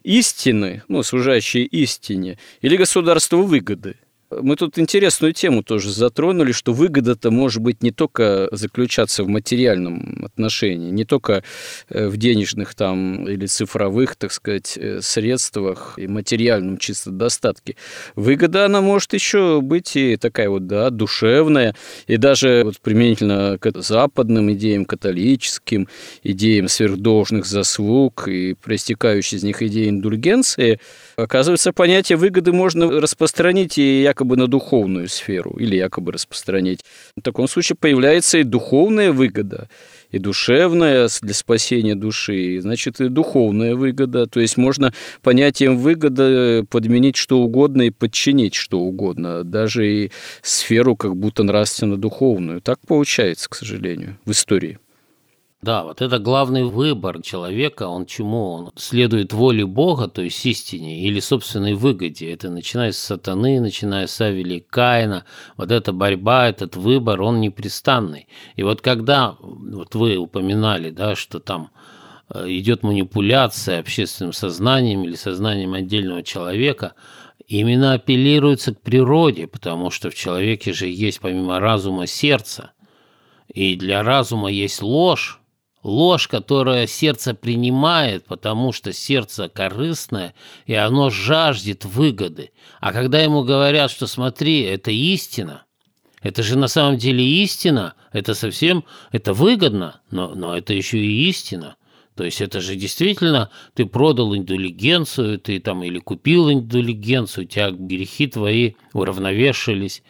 [0.01, 3.97] истины, ну, служащее истине, или государство выгоды?
[4.31, 10.23] Мы тут интересную тему тоже затронули, что выгода-то может быть не только заключаться в материальном
[10.23, 11.43] отношении, не только
[11.89, 17.75] э, в денежных там или цифровых, так сказать, э, средствах и материальном чисто достатке.
[18.15, 23.81] Выгода, она может еще быть и такая вот, да, душевная, и даже вот применительно к
[23.81, 25.87] западным идеям, католическим
[26.21, 30.79] идеям сверхдолжных заслуг и проистекающей из них идеи индульгенции,
[31.23, 36.81] оказывается, понятие выгоды можно распространить и якобы на духовную сферу или якобы распространить.
[37.15, 39.69] В таком случае появляется и духовная выгода,
[40.11, 44.25] и душевная для спасения души, и, значит, и духовная выгода.
[44.25, 50.11] То есть можно понятием выгода подменить что угодно и подчинить что угодно, даже и
[50.41, 52.61] сферу как будто нравственно-духовную.
[52.61, 54.79] Так получается, к сожалению, в истории.
[55.61, 58.53] Да, вот это главный выбор человека, он чему?
[58.53, 62.31] Он следует воле Бога, то есть истине, или собственной выгоде.
[62.31, 65.25] Это начиная с сатаны, начиная с Авели Каина.
[65.57, 68.29] Вот эта борьба, этот выбор, он непрестанный.
[68.55, 71.71] И вот когда, вот вы упоминали, да, что там
[72.33, 76.93] э, идет манипуляция общественным сознанием или сознанием отдельного человека,
[77.47, 82.71] именно апеллируется к природе, потому что в человеке же есть помимо разума сердце.
[83.53, 85.39] И для разума есть ложь,
[85.81, 90.33] Ложь, которая сердце принимает, потому что сердце корыстное,
[90.65, 92.51] и оно жаждет выгоды.
[92.81, 95.63] А когда ему говорят, что смотри, это истина,
[96.21, 101.29] это же на самом деле истина, это совсем, это выгодно, но, но это еще и
[101.29, 101.77] истина.
[102.15, 107.71] То есть это же действительно ты продал индулигенцию, ты там или купил индулигенцию, у тебя
[107.71, 110.03] грехи твои уравновешивались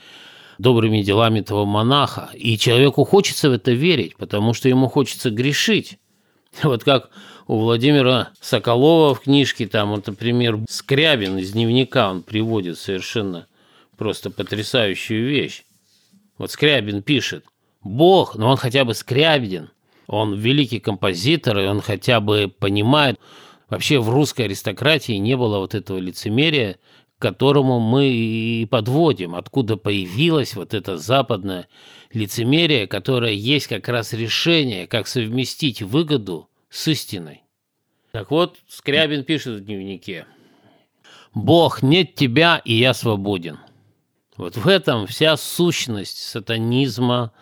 [0.60, 2.30] добрыми делами этого монаха.
[2.36, 5.98] И человеку хочется в это верить, потому что ему хочется грешить.
[6.64, 7.10] Вот как
[7.48, 13.48] у Владимира Соколова в книжке, там, вот, например, Скрябин из дневника, он приводит совершенно
[13.98, 15.64] просто потрясающую вещь.
[16.38, 17.46] Вот Скрябин пишет,
[17.84, 19.70] Бог, но он хотя бы Скрябин,
[20.08, 23.20] он великий композитор, и он хотя бы понимает,
[23.70, 26.78] вообще в русской аристократии не было вот этого лицемерия,
[27.20, 31.68] к которому мы и подводим, откуда появилось вот это западное
[32.14, 37.44] лицемерие, которое есть как раз решение, как совместить выгоду с истиной.
[38.14, 40.26] Так вот, Скрябин пишет в дневнике.
[41.34, 43.60] «Бог, нет тебя, и я свободен».
[44.38, 47.34] Вот в этом вся сущность сатанизма,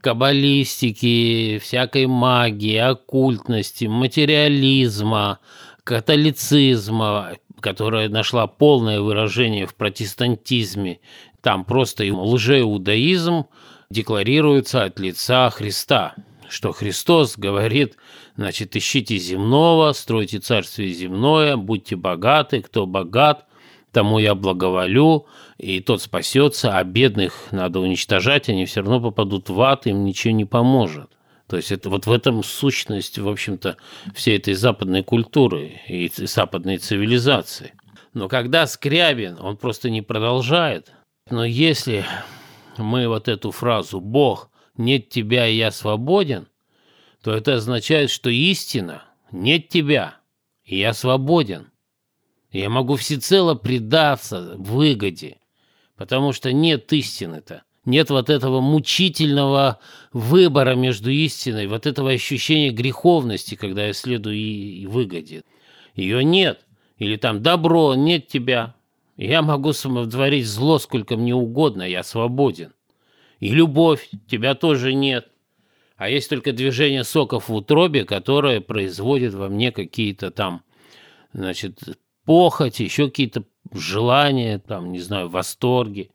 [0.00, 5.40] каббалистики, всякой магии, оккультности, материализма,
[5.82, 11.00] католицизма, которая нашла полное выражение в протестантизме,
[11.40, 13.46] там просто лжеиудаизм
[13.90, 16.14] декларируется от лица Христа,
[16.48, 17.96] что Христос говорит,
[18.36, 23.46] значит, ищите земного, стройте царствие земное, будьте богаты, кто богат,
[23.92, 25.26] тому я благоволю,
[25.58, 30.34] и тот спасется, а бедных надо уничтожать, они все равно попадут в ад, им ничего
[30.34, 31.15] не поможет.
[31.48, 33.76] То есть это вот в этом сущность, в общем-то,
[34.14, 37.74] всей этой западной культуры и западной цивилизации.
[38.14, 40.92] Но когда Скрябин, он просто не продолжает.
[41.30, 42.04] Но если
[42.78, 46.48] мы вот эту фразу «Бог, нет тебя, и я свободен»,
[47.22, 50.16] то это означает, что истина «нет тебя,
[50.64, 51.70] и я свободен».
[52.50, 55.38] Я могу всецело предаться выгоде,
[55.96, 59.78] потому что нет истины-то нет вот этого мучительного
[60.12, 65.44] выбора между истиной, вот этого ощущения греховности, когда я следую и выгоде.
[65.94, 66.66] Ее нет.
[66.98, 68.74] Или там добро, нет тебя.
[69.16, 72.72] Я могу самовтворить зло сколько мне угодно, я свободен.
[73.40, 75.28] И любовь, тебя тоже нет.
[75.96, 80.62] А есть только движение соков в утробе, которое производит во мне какие-то там,
[81.32, 81.78] значит,
[82.24, 86.10] похоть, еще какие-то желания, там, не знаю, восторги.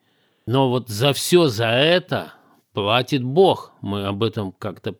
[0.51, 2.33] Но вот за все за это
[2.73, 3.71] платит Бог.
[3.79, 4.97] Мы об этом как-то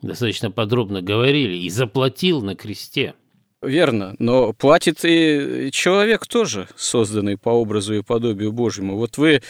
[0.00, 1.58] достаточно подробно говорили.
[1.58, 3.14] И заплатил на кресте.
[3.62, 8.96] Верно, но платит и человек тоже, созданный по образу и подобию Божьему.
[8.96, 9.40] Вот вы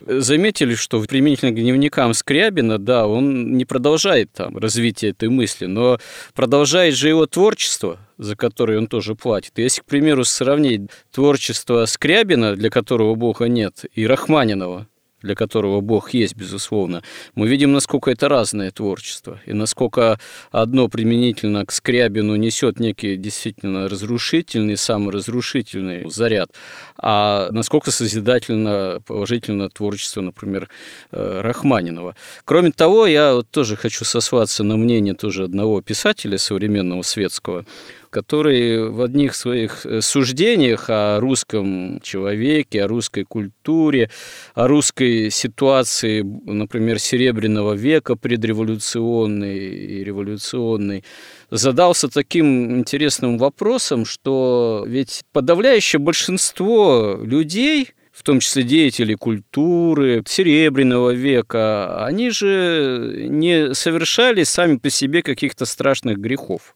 [0.00, 5.98] заметили, что применительно к дневникам Скрябина, да, он не продолжает там развитие этой мысли, но
[6.34, 9.52] продолжает же его творчество, за которое он тоже платит.
[9.58, 14.86] Если, к примеру, сравнить творчество Скрябина, для которого Бога нет, и Рахманинова,
[15.22, 17.02] для которого Бог есть, безусловно,
[17.34, 20.18] мы видим, насколько это разное творчество, и насколько
[20.50, 26.50] одно применительно к Скрябину несет некий действительно разрушительный, саморазрушительный заряд,
[26.96, 30.68] а насколько созидательно, положительно творчество, например,
[31.10, 32.14] э, Рахманинова.
[32.44, 37.64] Кроме того, я вот тоже хочу сослаться на мнение тоже одного писателя современного светского,
[38.10, 44.10] который в одних своих э, суждениях о русском человеке, о русской культуре,
[44.54, 51.04] о русской ситуации, например, Серебряного века предреволюционной и революционной,
[51.50, 61.10] задался таким интересным вопросом, что ведь подавляющее большинство людей в том числе деятели культуры Серебряного
[61.10, 66.74] века, они же не совершали сами по себе каких-то страшных грехов.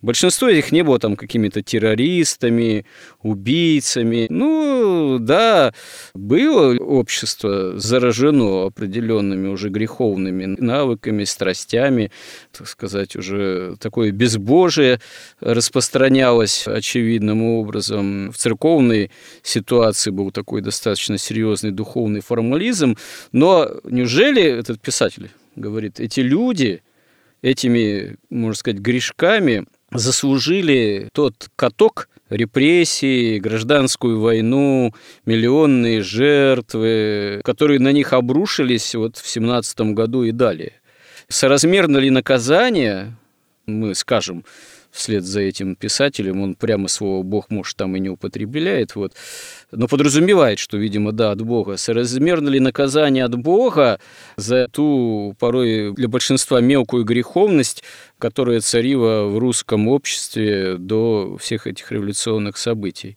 [0.00, 2.86] Большинство их не было там какими-то террористами,
[3.20, 4.28] убийцами.
[4.30, 5.74] Ну, да,
[6.14, 12.12] было общество заражено определенными уже греховными навыками, страстями,
[12.56, 15.00] так сказать, уже такое безбожие
[15.40, 18.30] распространялось очевидным образом.
[18.30, 19.10] В церковной
[19.42, 22.96] ситуации был такой достаточно серьезный духовный формализм.
[23.32, 26.82] Но неужели этот писатель говорит, эти люди–
[27.42, 38.12] этими, можно сказать, грешками заслужили тот каток репрессии, гражданскую войну, миллионные жертвы, которые на них
[38.12, 40.72] обрушились вот в 17 году и далее.
[41.28, 43.16] Соразмерно ли наказание,
[43.66, 44.44] мы скажем,
[44.90, 49.12] вслед за этим писателем, он прямо слово «бог», может, там и не употребляет, вот,
[49.70, 51.76] но подразумевает, что, видимо, да, от Бога.
[51.76, 54.00] Соразмерно ли наказание от Бога
[54.36, 57.84] за ту, порой для большинства, мелкую греховность,
[58.18, 63.16] которая царила в русском обществе до всех этих революционных событий?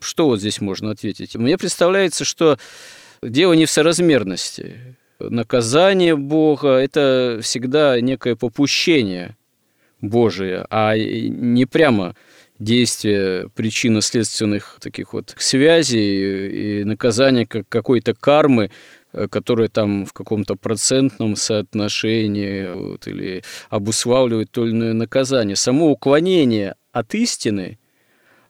[0.00, 1.34] Что вот здесь можно ответить?
[1.34, 2.58] Мне представляется, что
[3.22, 4.96] дело не в соразмерности.
[5.18, 9.36] Наказание Бога– это всегда некое попущение
[10.00, 12.14] Божие, а не прямо
[12.58, 18.70] действие причинно-следственных таких вот связей и наказания как какой-то кармы,
[19.12, 25.56] э, которая там в каком-то процентном соотношении вот, или обуславливает то или иное наказание.
[25.56, 27.78] Само уклонение от истины,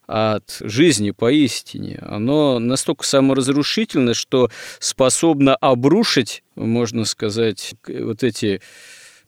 [0.07, 8.63] от жизни поистине, оно настолько саморазрушительно, что способно обрушить, можно сказать, вот эти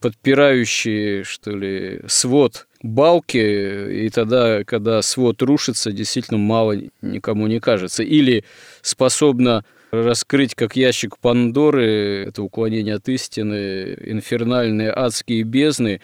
[0.01, 8.03] подпирающие, что ли, свод балки, и тогда, когда свод рушится, действительно мало никому не кажется.
[8.03, 8.45] Или
[8.83, 16.01] способна раскрыть как ящик Пандоры, это уклонение от истины, инфернальные адские бездны,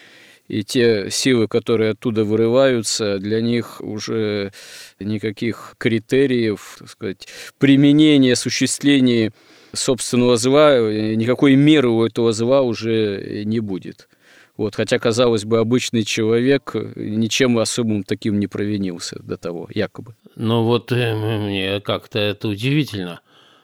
[0.48, 4.52] и те силы, которые оттуда вырываются, для них уже
[5.00, 7.28] никаких критериев, так сказать,
[7.58, 9.32] применения, осуществления
[9.72, 14.08] собственного зла, никакой меры у этого зла уже не будет.
[14.56, 20.16] Вот, хотя, казалось бы, обычный человек ничем особым таким не провинился до того, якобы.
[20.34, 23.20] Ну вот э, мне как-то это удивительно.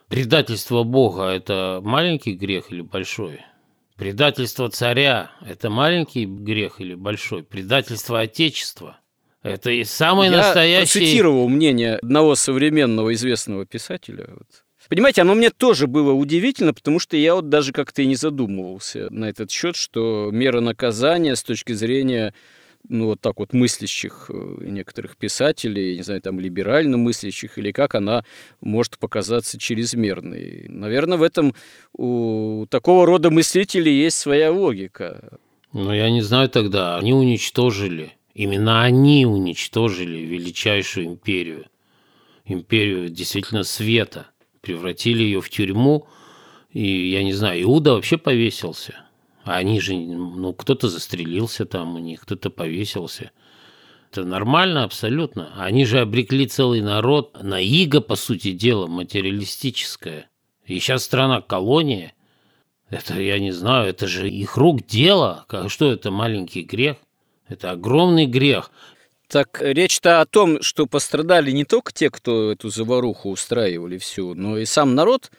[0.09, 3.41] Предательство Бога– это маленький грех или большой?
[3.97, 7.43] Предательство царя– это маленький грех или большой?
[7.43, 8.99] Предательство Отечества–
[9.43, 11.01] это и самый Я настоящий...
[11.01, 14.62] Я цитировал мнение одного современного известного писателя, вот,
[14.93, 19.09] Понимаете, оно мне тоже было удивительно, потому что я вот даже как-то и не задумывался
[19.09, 22.35] на этот счет, что мера наказания с точки зрения
[22.87, 27.95] ну, вот так вот мыслящих э, некоторых писателей, не знаю, там, либерально мыслящих, или как
[27.95, 28.23] она
[28.61, 30.67] может показаться чрезмерной.
[30.69, 31.55] Наверное, в этом
[31.95, 35.39] у такого рода мыслителей есть своя логика.
[35.73, 36.99] Ну, я не знаю тогда.
[36.99, 41.65] Они уничтожили, именно они уничтожили величайшую империю.
[42.45, 44.27] Империю действительно света
[44.63, 46.07] превратили ее в тюрьму,
[46.71, 49.05] и, я не знаю, Иуда вообще повесился.
[49.45, 53.33] А они же, ну, кто-то застрелился там у них, кто-то повесился.
[54.11, 55.53] Это нормально абсолютно.
[55.57, 60.31] Они же обрекли целый народ на иго, по сути дела, материалистическое.
[60.65, 62.15] И сейчас страна колония.
[62.89, 65.47] Это, я не знаю, это же их рук дело.
[65.69, 66.99] Что это маленький грех?
[67.49, 68.71] Это огромный грех.
[69.33, 74.59] Так речь-то о том, что пострадали не только те, кто эту заваруху устраивали всю, но
[74.59, 75.31] и сам народ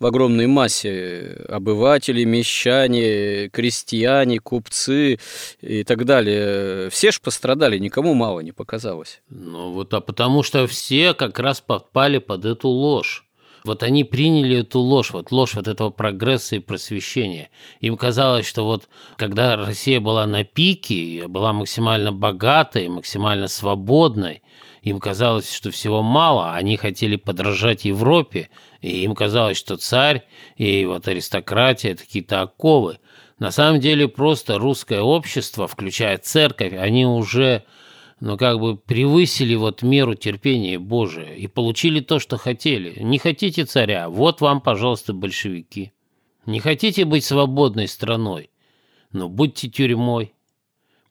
[0.00, 5.20] в огромной массе обыватели, мещане, крестьяне, купцы
[5.60, 6.90] и так далее.
[6.90, 9.22] Все ж пострадали, никому мало не показалось.
[9.30, 13.25] Ну вот, а потому что все как раз попали под эту ложь.
[13.66, 17.50] Вот они приняли эту ложь, вот ложь вот этого прогресса и просвещения.
[17.80, 24.42] Им казалось, что вот когда Россия была на пике, была максимально богатой, максимально свободной,
[24.82, 28.50] им казалось, что всего мало, они хотели подражать Европе,
[28.80, 30.22] и им казалось, что царь
[30.56, 32.98] и вот аристократия– это какие-то оковы.
[33.40, 37.64] На самом деле просто русское общество, включая церковь, они уже
[38.20, 42.98] но как бы превысили вот меру терпения Божия и получили то, что хотели.
[43.02, 44.08] Не хотите царя?
[44.08, 45.92] Вот вам, пожалуйста, большевики.
[46.46, 48.50] Не хотите быть свободной страной?
[49.12, 50.34] Ну, будьте тюрьмой.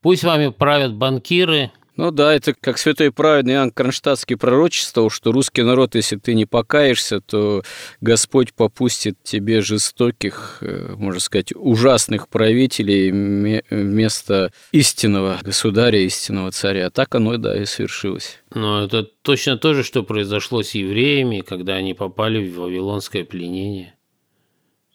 [0.01, 5.63] Пусть вами правят банкиры, ну да, это как святой праведный Иоанн Кронштадтский пророчествовал, что русский
[5.63, 7.63] народ, если ты не покаешься, то
[8.01, 13.11] Господь попустит тебе жестоких, э, можно сказать, ужасных правителей
[13.69, 16.89] вместо истинного государя, истинного царя.
[16.89, 18.39] Так оно, да, и свершилось.
[18.53, 23.94] Но это точно то же, что произошло с евреями, когда они попали в вавилонское пленение.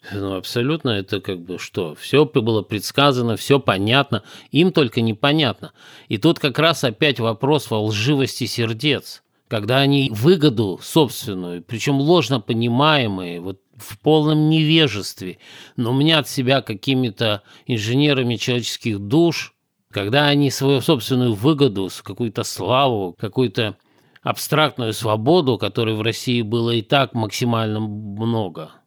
[0.09, 1.93] Ну, абсолютно это как бы что?
[1.93, 5.73] Все было предсказано, все понятно, им только непонятно.
[6.07, 9.21] И тут как раз опять вопрос во лживости сердец.
[9.47, 15.39] Когда они выгоду собственную, причем ложно понимаемые, вот в полном невежестве,
[15.75, 19.53] но мнят себя какими-то инженерами человеческих душ,
[19.91, 23.77] когда они свою собственную выгоду, какую-то славу, какую-то
[24.23, 28.71] абстрактную свободу, которой в России было и так максимально много–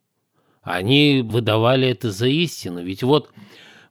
[0.65, 2.83] они выдавали это за истину.
[2.83, 3.31] Ведь вот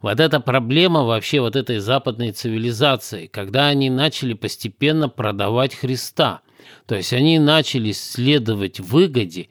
[0.02, 6.42] вот эта проблема вообще вот этой западной цивилизации, когда они начали постепенно продавать Христа.
[6.88, 9.48] То есть они начали следовать выгоде,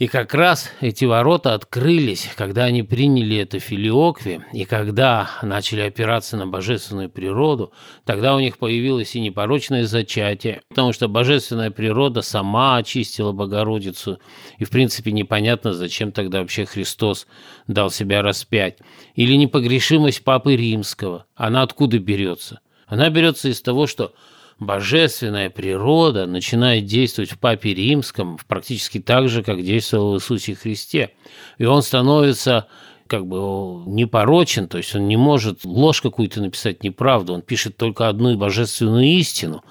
[0.00, 6.38] и как раз эти ворота открылись, когда они приняли это филиокви, и когда начали опираться
[6.38, 7.74] на божественную природу,
[8.06, 14.18] тогда у них появилось и непорочное зачатие, потому что божественная природа сама очистила Богородицу,
[14.56, 17.26] и в принципе непонятно, зачем тогда вообще Христос
[17.66, 18.78] дал себя распять.
[19.16, 22.60] Или непогрешимость Папы Римского, она откуда берется?
[22.86, 24.14] Она берется из того, что
[24.60, 31.10] божественная природа начинает действовать в Папе Римском практически так же, как действовал в Иисусе Христе.
[31.58, 32.68] И он становится
[33.06, 38.08] как бы непорочен, то есть он не может ложь какую-то написать неправду, он пишет только
[38.08, 39.64] одну божественную истину.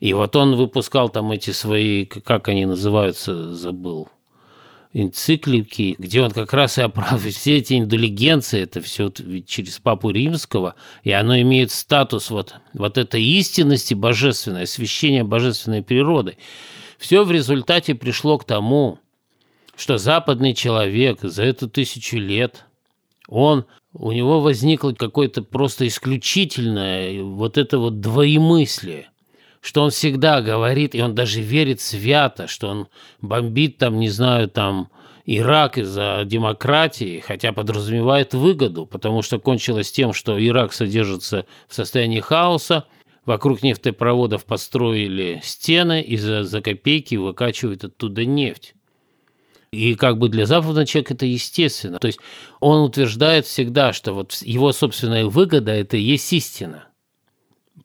[0.00, 4.08] И вот он выпускал там эти свои, как они называются, забыл,
[4.94, 9.12] энциклики, где он как раз и оправдывает все эти индулигенции, это все
[9.44, 16.38] через Папу Римского, и оно имеет статус вот, вот этой истинности божественной, освящения божественной природы.
[16.96, 19.00] Все в результате пришло к тому,
[19.76, 22.64] что западный человек за эту тысячу лет,
[23.26, 29.08] он, у него возникло какое-то просто исключительное вот это вот двоемыслие–
[29.64, 32.88] что он всегда говорит, и он даже верит свято, что он
[33.22, 34.90] бомбит там, не знаю, там
[35.24, 42.20] Ирак из-за демократии, хотя подразумевает выгоду, потому что кончилось тем, что Ирак содержится в состоянии
[42.20, 42.84] хаоса,
[43.24, 48.74] вокруг нефтепроводов построили стены и за, за копейки выкачивают оттуда нефть.
[49.72, 51.98] И как бы для западного человека это естественно.
[51.98, 52.20] То есть
[52.60, 56.88] он утверждает всегда, что вот его собственная выгода– это и есть истина–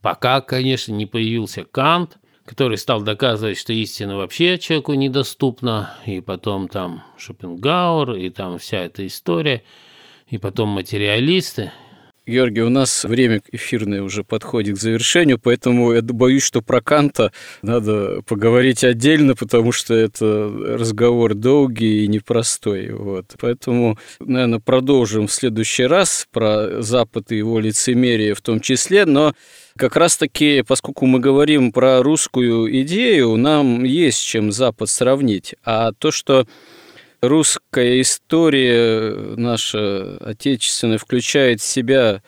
[0.02, 6.68] Пока, конечно, не появился Кант, который стал доказывать, что истина вообще человеку недоступна, и потом
[6.68, 9.64] там Шопенгауэр, и там вся эта история,
[10.28, 11.72] и потом материалисты–
[12.30, 17.32] Георгий, у нас время эфирное уже подходит к завершению, поэтому я боюсь, что про Канта
[17.62, 22.92] надо поговорить отдельно, потому что это разговор долгий и непростой.
[22.92, 23.34] Вот.
[23.40, 29.34] Поэтому, наверное, продолжим в следующий раз про Запад и его лицемерие в том числе, но
[29.76, 35.56] как раз-таки, поскольку мы говорим про русскую идею, нам есть чем Запад сравнить.
[35.64, 36.46] А то, что
[37.22, 42.22] русская история наша отечественная включает в себя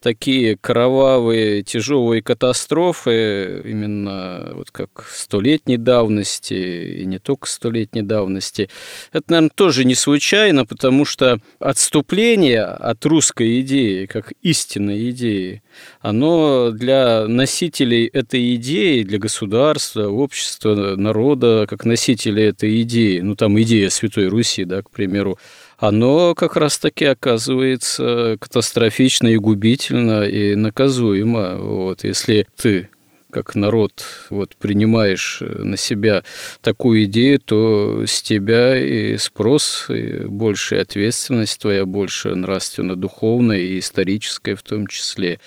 [0.00, 8.70] такие кровавые, тяжелые катастрофы, именно вот как столетней давности, и не только столетней давности,
[9.12, 15.62] это, наверное, тоже не случайно, потому что отступление от русской идеи, как истинной идеи,
[16.00, 23.60] оно для носителей этой идеи, для государства, общества, народа, как носителей этой идеи, ну там
[23.60, 25.38] идея Святой Руси, да, к примеру,
[25.78, 31.56] оно как раз-таки оказывается катастрофично и губительно и наказуемо.
[31.56, 32.88] Вот, если ты
[33.30, 36.24] как народ вот, принимаешь на себя
[36.62, 44.54] такую идею, то с тебя и спрос, и большая ответственность твоя, больше нравственно-духовная и историческая
[44.54, 45.40] в том числе.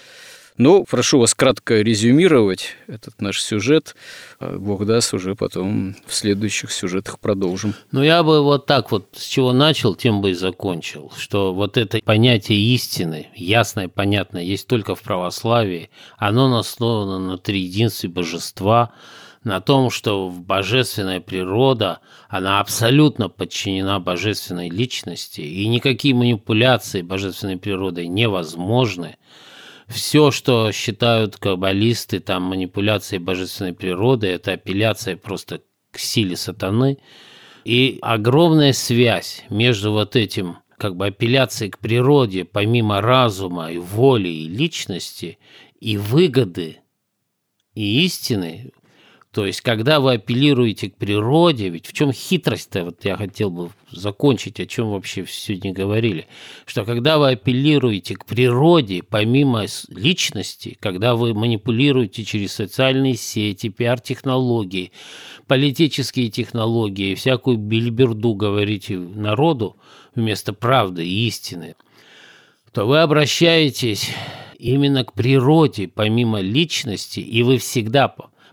[0.63, 3.95] Ну, прошу вас кратко резюмировать этот наш сюжет.
[4.39, 7.73] А Бог даст, уже потом в следующих сюжетах продолжим.
[7.91, 11.77] Ну, я бы вот так вот, с чего начал, тем бы и закончил, что вот
[11.77, 15.89] это понятие истины, ясное, понятное, есть только в православии,
[16.19, 18.91] оно основано на триединстве божества,
[19.43, 28.05] на том, что божественная природа, она абсолютно подчинена божественной личности, и никакие манипуляции божественной природой
[28.05, 29.17] невозможны
[29.91, 35.61] все, что считают каббалисты, там, манипуляцией божественной природы, это апелляция просто
[35.91, 36.97] к силе сатаны.
[37.63, 44.29] И огромная связь между вот этим как бы апелляцией к природе, помимо разума и воли
[44.29, 45.37] и личности,
[45.79, 46.79] и выгоды,
[47.75, 48.71] и истины,
[49.33, 53.69] то есть, когда вы апеллируете к природе, ведь в чем хитрость-то, вот я хотел бы
[53.89, 56.27] закончить, о чем вообще сегодня говорили,
[56.65, 64.91] что когда вы апеллируете к природе, помимо личности, когда вы манипулируете через социальные сети, пиар-технологии,
[65.47, 69.77] политические технологии, всякую бильберду говорите народу
[70.13, 71.75] вместо правды и истины,
[72.73, 74.09] то вы обращаетесь
[74.59, 78.09] именно к природе, помимо личности, и вы всегда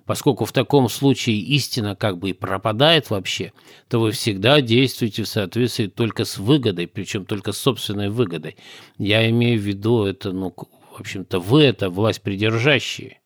[0.08, 3.52] Поскольку в таком случае истина как бы и пропадает вообще,
[3.90, 8.56] то вы всегда действуете в соответствии только с выгодой, причем только с собственной выгодой.
[8.96, 10.50] Я имею в виду это, ну,
[10.96, 13.20] в общем-то, вы это власть придержащие.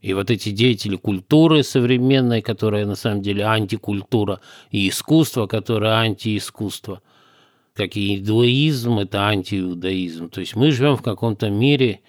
[0.00, 4.40] И вот эти деятели культуры современной, которая на самом деле антикультура,
[4.70, 7.02] и искусство, которое антиискусство,
[7.74, 10.30] как и иудаизм, это антииудаизм.
[10.30, 12.00] То есть мы живем в каком-то мире,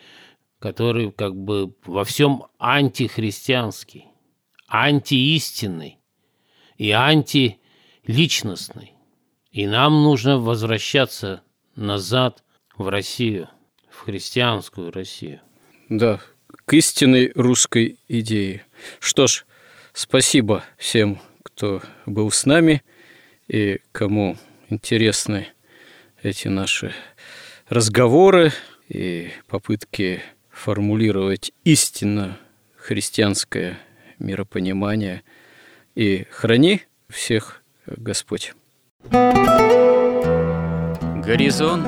[0.64, 4.06] который как бы во всем антихристианский,
[4.70, 6.00] антиистинный
[6.78, 8.94] и антиличностный.
[9.52, 11.44] И нам нужно возвращаться
[11.76, 12.46] назад
[12.78, 13.50] в Россию,
[13.90, 15.42] в христианскую Россию.
[15.90, 18.66] Да, к истинной русской идее.
[19.02, 19.46] Что ж,
[19.92, 22.84] спасибо всем, кто был с нами
[23.50, 24.38] и кому
[24.70, 25.50] интересны
[26.22, 26.94] эти наши
[27.68, 28.54] разговоры
[28.88, 30.22] и попытки
[30.54, 32.38] формулировать истинно
[32.78, 33.80] христианское
[34.20, 35.24] миропонимание.
[35.96, 38.54] И храни всех Господь.
[41.26, 41.88] Горизонт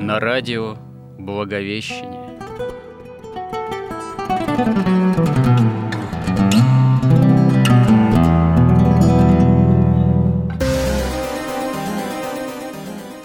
[0.00, 0.76] на радио
[1.18, 2.26] Благовещение.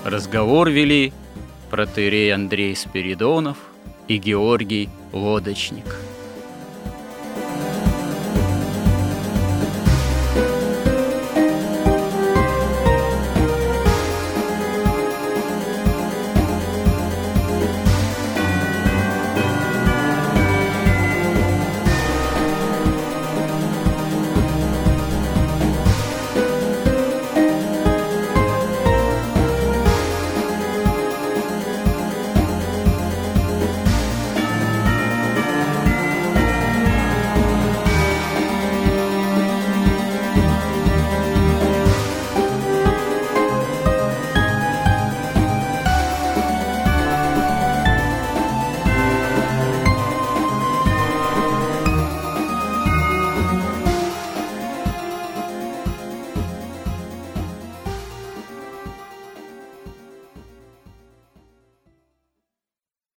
[0.04, 1.14] Разговор вели
[1.70, 3.58] протеерей Андрей Спиридонов
[4.12, 5.96] и Георгий Лодочник–